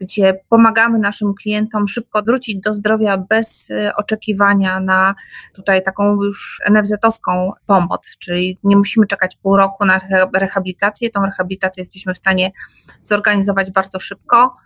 gdzie 0.00 0.40
pomagamy 0.48 0.98
naszym 0.98 1.34
klientom 1.34 1.88
szybko 1.88 2.22
wrócić 2.22 2.60
do 2.60 2.74
zdrowia 2.74 3.18
bez 3.18 3.70
e, 3.70 3.96
oczekiwania 3.96 4.80
na 4.80 5.14
tutaj 5.54 5.82
taką 5.82 6.22
już 6.22 6.60
NFZ-owską 6.70 7.52
pomoc, 7.66 8.16
czyli 8.18 8.58
nie 8.64 8.76
musimy 8.76 9.06
czekać 9.06 9.36
pół 9.36 9.56
roku 9.56 9.84
na 9.84 10.00
rehabilitację, 10.34 11.09
Tą 11.10 11.20
rehabilitację 11.22 11.80
jesteśmy 11.80 12.14
w 12.14 12.16
stanie 12.16 12.50
zorganizować 13.02 13.70
bardzo 13.70 14.00
szybko. 14.00 14.56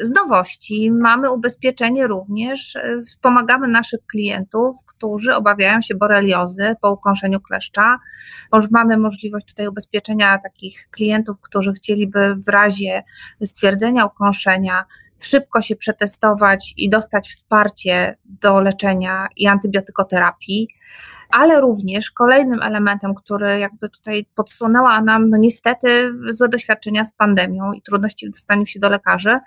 Z 0.00 0.10
nowości 0.10 0.90
mamy 0.90 1.32
ubezpieczenie 1.32 2.06
również, 2.06 2.76
y, 2.76 3.02
wspomagamy 3.06 3.68
naszych 3.68 4.00
klientów, 4.06 4.76
którzy 4.86 5.34
obawiają 5.34 5.82
się 5.82 5.94
boreliozy 5.94 6.76
po 6.80 6.92
ukąszeniu 6.92 7.40
kleszcza. 7.40 7.98
Mamy 8.70 8.96
możliwość 8.96 9.46
tutaj 9.46 9.68
ubezpieczenia 9.68 10.38
takich 10.38 10.88
klientów, 10.90 11.36
którzy 11.40 11.72
chcieliby 11.72 12.34
w 12.36 12.48
razie 12.48 13.02
stwierdzenia 13.44 14.04
ukąszenia 14.04 14.84
szybko 15.24 15.62
się 15.62 15.76
przetestować 15.76 16.74
i 16.76 16.90
dostać 16.90 17.28
wsparcie 17.28 18.16
do 18.24 18.60
leczenia 18.60 19.26
i 19.36 19.46
antybiotykoterapii 19.46 20.68
ale 21.30 21.60
również 21.60 22.10
kolejnym 22.10 22.62
elementem, 22.62 23.14
który 23.14 23.58
jakby 23.58 23.88
tutaj 23.88 24.26
podsunęła 24.34 25.00
nam, 25.00 25.30
no 25.30 25.36
niestety, 25.36 26.12
złe 26.30 26.48
doświadczenia 26.48 27.04
z 27.04 27.12
pandemią 27.12 27.72
i 27.72 27.82
trudności 27.82 28.28
w 28.28 28.30
dostaniu 28.30 28.66
się 28.66 28.80
do 28.80 28.88
lekarzy, 28.88 29.38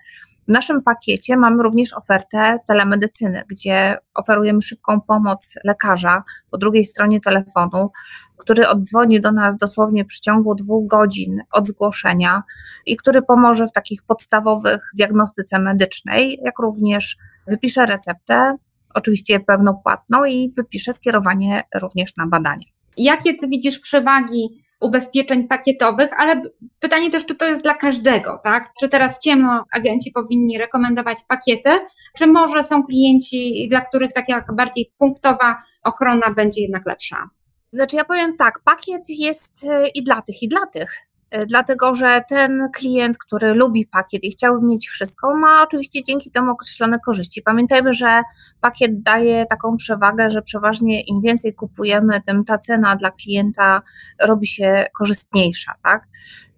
w 0.48 0.52
naszym 0.52 0.82
pakiecie 0.82 1.38
mamy 1.38 1.64
również 1.64 1.94
ofertę 1.94 2.60
telemedycyny, 2.68 3.44
gdzie 3.48 3.98
oferujemy 4.14 4.62
szybką 4.62 5.02
pomoc 5.02 5.56
lekarza 5.64 6.24
po 6.52 6.58
drugiej 6.58 6.86
stronie 6.86 7.22
telefonu, 7.22 7.92
który 8.38 8.68
oddzwoni 8.68 9.22
do 9.22 9.32
nas 9.32 9.58
dosłownie 9.58 10.04
w 10.04 10.08
przeciągu 10.08 10.56
dwóch 10.56 10.88
godzin 10.88 11.42
od 11.52 11.68
zgłoszenia 11.68 12.44
i 12.86 12.98
który 12.98 13.22
pomoże 13.22 13.68
w 13.68 13.72
takich 13.72 14.04
podstawowych 14.04 14.92
diagnostyce 14.98 15.60
medycznej, 15.60 16.40
jak 16.44 16.60
również 16.60 17.18
wypisze 17.48 17.86
receptę, 17.86 18.56
oczywiście 18.94 19.40
pełnopłatną 19.40 20.26
i 20.26 20.52
wypisze 20.58 20.94
skierowanie 20.94 21.64
również 21.82 22.16
na 22.18 22.28
badanie. 22.28 22.66
Jakie 22.98 23.34
ty 23.34 23.48
widzisz 23.48 23.80
przewagi 23.80 24.64
ubezpieczeń 24.82 25.48
pakietowych, 25.48 26.10
ale 26.18 26.42
pytanie 26.80 27.12
też, 27.12 27.26
czy 27.26 27.36
to 27.36 27.46
jest 27.46 27.64
dla 27.64 27.74
każdego, 27.74 28.40
tak? 28.44 28.70
Czy 28.80 28.90
teraz 28.90 29.16
w 29.16 29.20
ciemno 29.20 29.66
agenci 29.74 30.12
powinni 30.12 30.58
rekomendować 30.58 31.18
pakiety, 31.28 31.70
czy 32.18 32.28
może 32.28 32.64
są 32.64 32.84
klienci, 32.84 33.68
dla 33.70 33.82
których 33.82 34.14
taka 34.14 34.54
bardziej 34.54 34.92
punktowa 34.98 35.62
ochrona 35.84 36.34
będzie 36.34 36.62
jednak 36.62 36.86
lepsza? 36.86 37.30
Znaczy 37.74 37.96
ja 37.96 38.06
powiem 38.06 38.38
tak, 38.38 38.60
pakiet 38.64 39.02
jest 39.10 39.64
y, 39.64 39.88
i 39.96 40.04
dla 40.04 40.22
tych, 40.22 40.44
i 40.44 40.48
dla 40.48 40.66
tych. 40.66 40.94
Y, 41.36 41.46
dlatego 41.46 41.96
że 41.96 42.24
ten 42.30 42.70
klient, 42.74 43.18
który 43.18 43.54
lubi 43.54 43.88
pakiet 43.88 44.24
i 44.24 44.32
chciałby 44.32 44.68
mieć 44.68 44.90
wszystko, 44.90 45.38
ma 45.38 45.64
oczywiście 45.64 46.04
dzięki 46.04 46.32
temu 46.32 46.52
określone 46.52 47.00
korzyści. 47.00 47.42
Pamiętajmy, 47.42 47.94
że 47.94 48.22
pakiet 48.62 49.02
daje 49.02 49.46
taką 49.46 49.78
przewagę, 49.78 50.32
że 50.32 50.42
przeważnie 50.42 51.02
im 51.02 51.22
więcej 51.22 51.54
kupujemy, 51.54 52.22
tym 52.22 52.46
ta 52.46 52.58
cena 52.58 52.96
dla 52.96 53.12
klienta 53.12 53.82
robi 54.22 54.48
się 54.48 54.86
korzystniejsza, 54.98 55.74
tak? 55.84 56.08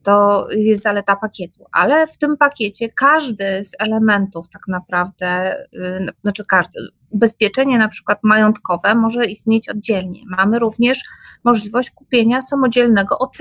To 0.03 0.47
jest 0.51 0.83
zaleta 0.83 1.15
pakietu, 1.15 1.65
ale 1.71 2.07
w 2.07 2.17
tym 2.17 2.37
pakiecie 2.37 2.89
każdy 2.89 3.63
z 3.63 3.71
elementów, 3.79 4.49
tak 4.49 4.61
naprawdę, 4.67 5.57
y, 5.73 6.07
znaczy 6.21 6.45
każdy, 6.45 6.79
ubezpieczenie 7.09 7.77
na 7.77 7.87
przykład 7.87 8.19
majątkowe 8.23 8.95
może 8.95 9.25
istnieć 9.25 9.69
oddzielnie. 9.69 10.21
Mamy 10.37 10.59
również 10.59 11.03
możliwość 11.43 11.91
kupienia 11.91 12.41
samodzielnego 12.41 13.19
OC, 13.19 13.37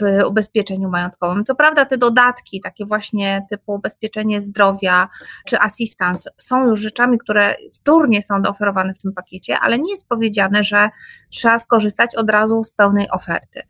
w 0.00 0.28
ubezpieczeniu 0.28 0.88
majątkowym. 0.88 1.44
Co 1.44 1.54
prawda 1.54 1.84
te 1.84 1.98
dodatki, 1.98 2.60
takie 2.60 2.86
właśnie 2.86 3.46
typu 3.50 3.74
ubezpieczenie 3.74 4.40
zdrowia 4.40 5.08
czy 5.46 5.60
assistance 5.60 6.30
są 6.38 6.68
już 6.68 6.80
rzeczami, 6.80 7.18
które 7.18 7.54
wtórnie 7.72 8.22
są 8.22 8.34
oferowane 8.48 8.94
w 8.94 8.98
tym 8.98 9.12
pakiecie, 9.12 9.58
ale 9.58 9.78
nie 9.78 9.90
jest 9.90 10.08
powiedziane, 10.08 10.62
że 10.62 10.90
trzeba 11.30 11.58
skorzystać 11.58 12.16
od 12.16 12.30
razu 12.30 12.64
z 12.64 12.70
pełnej 12.70 13.10
oferty. 13.10 13.62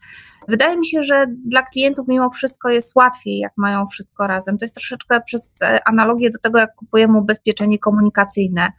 Wydaje 0.48 0.76
mi 0.76 0.86
się, 0.86 1.02
że 1.02 1.26
dla 1.46 1.62
klientów 1.62 2.08
mimo 2.08 2.30
wszystko 2.30 2.68
jest 2.68 2.92
łatwiej, 2.96 3.38
jak 3.38 3.52
mają 3.58 3.86
wszystko 3.86 4.26
razem. 4.26 4.58
To 4.58 4.64
jest 4.64 4.74
troszeczkę 4.74 5.20
przez 5.20 5.58
analogię 5.84 6.30
do 6.30 6.38
tego, 6.38 6.58
jak 6.58 6.74
kupujemy 6.74 7.18
ubezpieczenie 7.18 7.78
komunikacyjne 7.78 8.72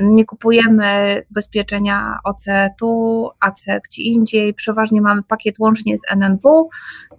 nie 0.00 0.24
kupujemy 0.24 1.22
ubezpieczenia 1.30 2.18
OC 2.24 2.44
tu, 2.78 3.28
AC 3.40 3.64
gdzie 3.84 4.02
indziej. 4.02 4.54
Przeważnie 4.54 5.00
mamy 5.00 5.22
pakiet 5.22 5.58
łącznie 5.58 5.98
z 5.98 6.00
NNW, 6.10 6.68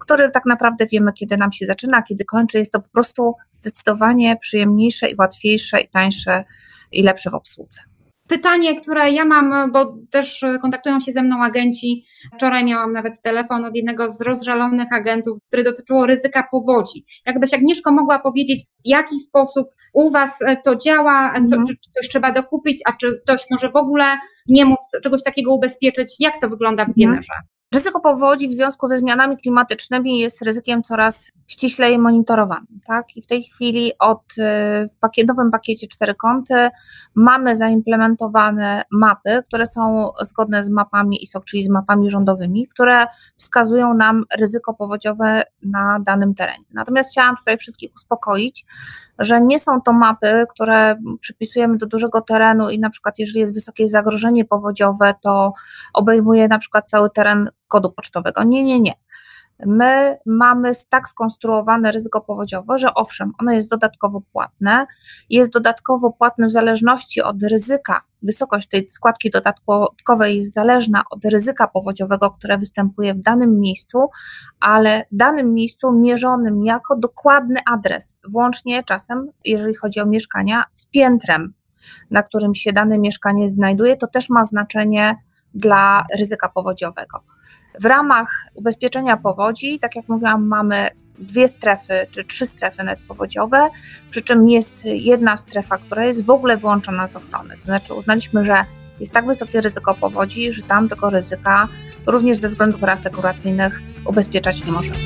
który 0.00 0.30
tak 0.30 0.46
naprawdę 0.46 0.86
wiemy, 0.86 1.12
kiedy 1.12 1.36
nam 1.36 1.52
się 1.52 1.66
zaczyna, 1.66 2.02
kiedy 2.02 2.24
kończy. 2.24 2.58
Jest 2.58 2.72
to 2.72 2.80
po 2.80 2.88
prostu 2.88 3.34
zdecydowanie 3.52 4.36
przyjemniejsze 4.36 5.10
i 5.10 5.16
łatwiejsze 5.18 5.80
i 5.80 5.88
tańsze 5.88 6.44
i 6.92 7.02
lepsze 7.02 7.30
w 7.30 7.34
obsłudze. 7.34 7.89
Pytanie, 8.30 8.80
które 8.80 9.10
ja 9.10 9.24
mam, 9.24 9.72
bo 9.72 9.96
też 10.10 10.44
kontaktują 10.62 11.00
się 11.00 11.12
ze 11.12 11.22
mną 11.22 11.42
agenci. 11.42 12.04
Wczoraj 12.34 12.64
miałam 12.64 12.92
nawet 12.92 13.22
telefon 13.22 13.64
od 13.64 13.76
jednego 13.76 14.10
z 14.10 14.20
rozżalonych 14.20 14.92
agentów, 14.92 15.38
który 15.48 15.64
dotyczyło 15.64 16.06
ryzyka 16.06 16.48
powodzi. 16.50 17.04
Jakbyś 17.26 17.54
Agnieszko 17.54 17.92
mogła 17.92 18.18
powiedzieć, 18.18 18.64
w 18.64 18.88
jaki 18.88 19.20
sposób 19.20 19.68
u 19.92 20.10
Was 20.10 20.38
to 20.64 20.76
działa, 20.76 21.32
co, 21.34 21.56
mhm. 21.56 21.66
czy, 21.66 21.74
czy 21.74 21.90
coś 21.90 22.08
trzeba 22.08 22.32
dokupić, 22.32 22.80
a 22.84 22.92
czy 22.92 23.20
ktoś 23.24 23.42
może 23.50 23.70
w 23.70 23.76
ogóle 23.76 24.04
nie 24.48 24.64
móc 24.64 24.78
czegoś 25.02 25.22
takiego 25.22 25.54
ubezpieczyć? 25.54 26.16
Jak 26.20 26.40
to 26.40 26.48
wygląda 26.48 26.84
w 26.84 26.88
mhm. 26.88 26.94
Wienerze? 26.96 27.32
Ryzyko 27.74 28.00
powodzi 28.00 28.48
w 28.48 28.52
związku 28.52 28.86
ze 28.86 28.98
zmianami 28.98 29.36
klimatycznymi 29.36 30.18
jest 30.18 30.42
ryzykiem 30.42 30.82
coraz 30.82 31.30
ściślej 31.46 31.98
monitorowanym. 31.98 32.80
Tak? 32.86 33.16
I 33.16 33.22
w 33.22 33.26
tej 33.26 33.42
chwili 33.42 33.92
od, 33.98 34.22
y, 34.38 34.42
w 34.88 34.96
pakietowym 35.00 35.50
pakiecie 35.50 35.86
cztery 35.86 36.14
kąty 36.14 36.70
mamy 37.14 37.56
zaimplementowane 37.56 38.82
mapy, 38.92 39.42
które 39.46 39.66
są 39.66 40.10
zgodne 40.22 40.64
z 40.64 40.68
mapami 40.68 41.22
ISO, 41.22 41.40
czyli 41.40 41.64
z 41.64 41.68
mapami 41.68 42.10
rządowymi, 42.10 42.68
które 42.68 43.06
wskazują 43.36 43.94
nam 43.94 44.24
ryzyko 44.38 44.74
powodziowe 44.74 45.42
na 45.62 45.98
danym 46.00 46.34
terenie. 46.34 46.64
Natomiast 46.72 47.10
chciałam 47.10 47.36
tutaj 47.36 47.58
wszystkich 47.58 47.94
uspokoić, 47.94 48.64
że 49.20 49.40
nie 49.40 49.60
są 49.60 49.80
to 49.82 49.92
mapy, 49.92 50.46
które 50.50 50.96
przypisujemy 51.20 51.78
do 51.78 51.86
dużego 51.86 52.20
terenu 52.20 52.70
i 52.70 52.78
na 52.78 52.90
przykład 52.90 53.18
jeżeli 53.18 53.40
jest 53.40 53.54
wysokie 53.54 53.88
zagrożenie 53.88 54.44
powodziowe, 54.44 55.14
to 55.22 55.52
obejmuje 55.94 56.48
na 56.48 56.58
przykład 56.58 56.90
cały 56.90 57.10
teren 57.10 57.50
kodu 57.68 57.92
pocztowego. 57.92 58.44
Nie, 58.44 58.64
nie, 58.64 58.80
nie. 58.80 58.92
My 59.66 60.18
mamy 60.26 60.72
tak 60.88 61.08
skonstruowane 61.08 61.92
ryzyko 61.92 62.20
powodziowe, 62.20 62.78
że 62.78 62.94
owszem, 62.94 63.32
ono 63.40 63.52
jest 63.52 63.70
dodatkowo 63.70 64.22
płatne, 64.32 64.86
jest 65.30 65.52
dodatkowo 65.52 66.12
płatne 66.12 66.46
w 66.46 66.50
zależności 66.50 67.22
od 67.22 67.42
ryzyka. 67.42 68.00
Wysokość 68.22 68.68
tej 68.68 68.88
składki 68.88 69.30
dodatkowej 69.30 70.36
jest 70.36 70.54
zależna 70.54 71.02
od 71.10 71.24
ryzyka 71.24 71.68
powodziowego, 71.68 72.30
które 72.30 72.58
występuje 72.58 73.14
w 73.14 73.20
danym 73.20 73.60
miejscu, 73.60 73.98
ale 74.60 75.04
w 75.12 75.16
danym 75.16 75.54
miejscu 75.54 75.92
mierzonym 75.92 76.64
jako 76.64 76.96
dokładny 76.96 77.60
adres, 77.72 78.18
włącznie 78.28 78.84
czasem, 78.84 79.30
jeżeli 79.44 79.74
chodzi 79.74 80.00
o 80.00 80.06
mieszkania, 80.06 80.64
z 80.70 80.86
piętrem, 80.86 81.54
na 82.10 82.22
którym 82.22 82.54
się 82.54 82.72
dane 82.72 82.98
mieszkanie 82.98 83.50
znajduje, 83.50 83.96
to 83.96 84.06
też 84.06 84.30
ma 84.30 84.44
znaczenie 84.44 85.16
dla 85.54 86.06
ryzyka 86.18 86.48
powodziowego. 86.48 87.22
W 87.78 87.84
ramach 87.84 88.46
ubezpieczenia 88.54 89.16
powodzi, 89.16 89.78
tak 89.78 89.96
jak 89.96 90.08
mówiłam, 90.08 90.46
mamy 90.46 90.88
dwie 91.18 91.48
strefy 91.48 92.06
czy 92.10 92.24
trzy 92.24 92.46
strefy 92.46 92.84
net 92.84 92.98
powodziowe, 93.08 93.68
przy 94.10 94.22
czym 94.22 94.48
jest 94.48 94.84
jedna 94.84 95.36
strefa, 95.36 95.78
która 95.78 96.04
jest 96.04 96.24
w 96.24 96.30
ogóle 96.30 96.56
wyłączona 96.56 97.08
z 97.08 97.16
ochrony. 97.16 97.56
To 97.56 97.62
znaczy 97.62 97.94
uznaliśmy, 97.94 98.44
że 98.44 98.64
jest 99.00 99.12
tak 99.12 99.26
wysokie 99.26 99.60
ryzyko 99.60 99.94
powodzi, 99.94 100.52
że 100.52 100.62
tam 100.62 100.88
tego 100.88 101.10
ryzyka 101.10 101.68
również 102.06 102.38
ze 102.38 102.48
względów 102.48 102.82
reasekuracyjnych 102.82 103.82
ubezpieczać 104.06 104.64
nie 104.66 104.72
możemy. 104.72 104.96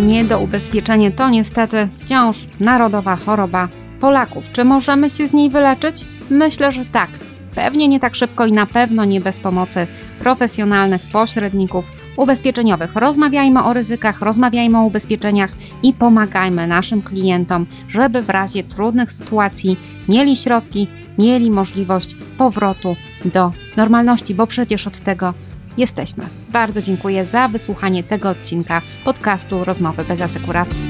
Nie 0.00 0.24
do 0.24 0.40
ubezpieczenia 0.40 1.10
to 1.10 1.30
niestety 1.30 1.88
wciąż 1.98 2.36
narodowa 2.60 3.16
choroba 3.16 3.68
Polaków. 4.00 4.52
Czy 4.52 4.64
możemy 4.64 5.10
się 5.10 5.28
z 5.28 5.32
niej 5.32 5.50
wyleczyć? 5.50 6.17
Myślę, 6.30 6.72
że 6.72 6.84
tak. 6.84 7.10
Pewnie 7.54 7.88
nie 7.88 8.00
tak 8.00 8.14
szybko 8.14 8.46
i 8.46 8.52
na 8.52 8.66
pewno 8.66 9.04
nie 9.04 9.20
bez 9.20 9.40
pomocy 9.40 9.86
profesjonalnych 10.18 11.02
pośredników 11.12 11.84
ubezpieczeniowych. 12.16 12.96
Rozmawiajmy 12.96 13.64
o 13.64 13.74
ryzykach, 13.74 14.22
rozmawiajmy 14.22 14.78
o 14.78 14.84
ubezpieczeniach 14.84 15.50
i 15.82 15.92
pomagajmy 15.92 16.66
naszym 16.66 17.02
klientom, 17.02 17.66
żeby 17.88 18.22
w 18.22 18.30
razie 18.30 18.64
trudnych 18.64 19.12
sytuacji 19.12 19.76
mieli 20.08 20.36
środki, 20.36 20.88
mieli 21.18 21.50
możliwość 21.50 22.16
powrotu 22.38 22.96
do 23.24 23.50
normalności, 23.76 24.34
bo 24.34 24.46
przecież 24.46 24.86
od 24.86 25.00
tego 25.00 25.34
jesteśmy. 25.76 26.24
Bardzo 26.48 26.82
dziękuję 26.82 27.26
za 27.26 27.48
wysłuchanie 27.48 28.02
tego 28.02 28.30
odcinka 28.30 28.82
podcastu 29.04 29.64
Rozmowy 29.64 30.04
bez 30.04 30.20
asekuracji. 30.20 30.84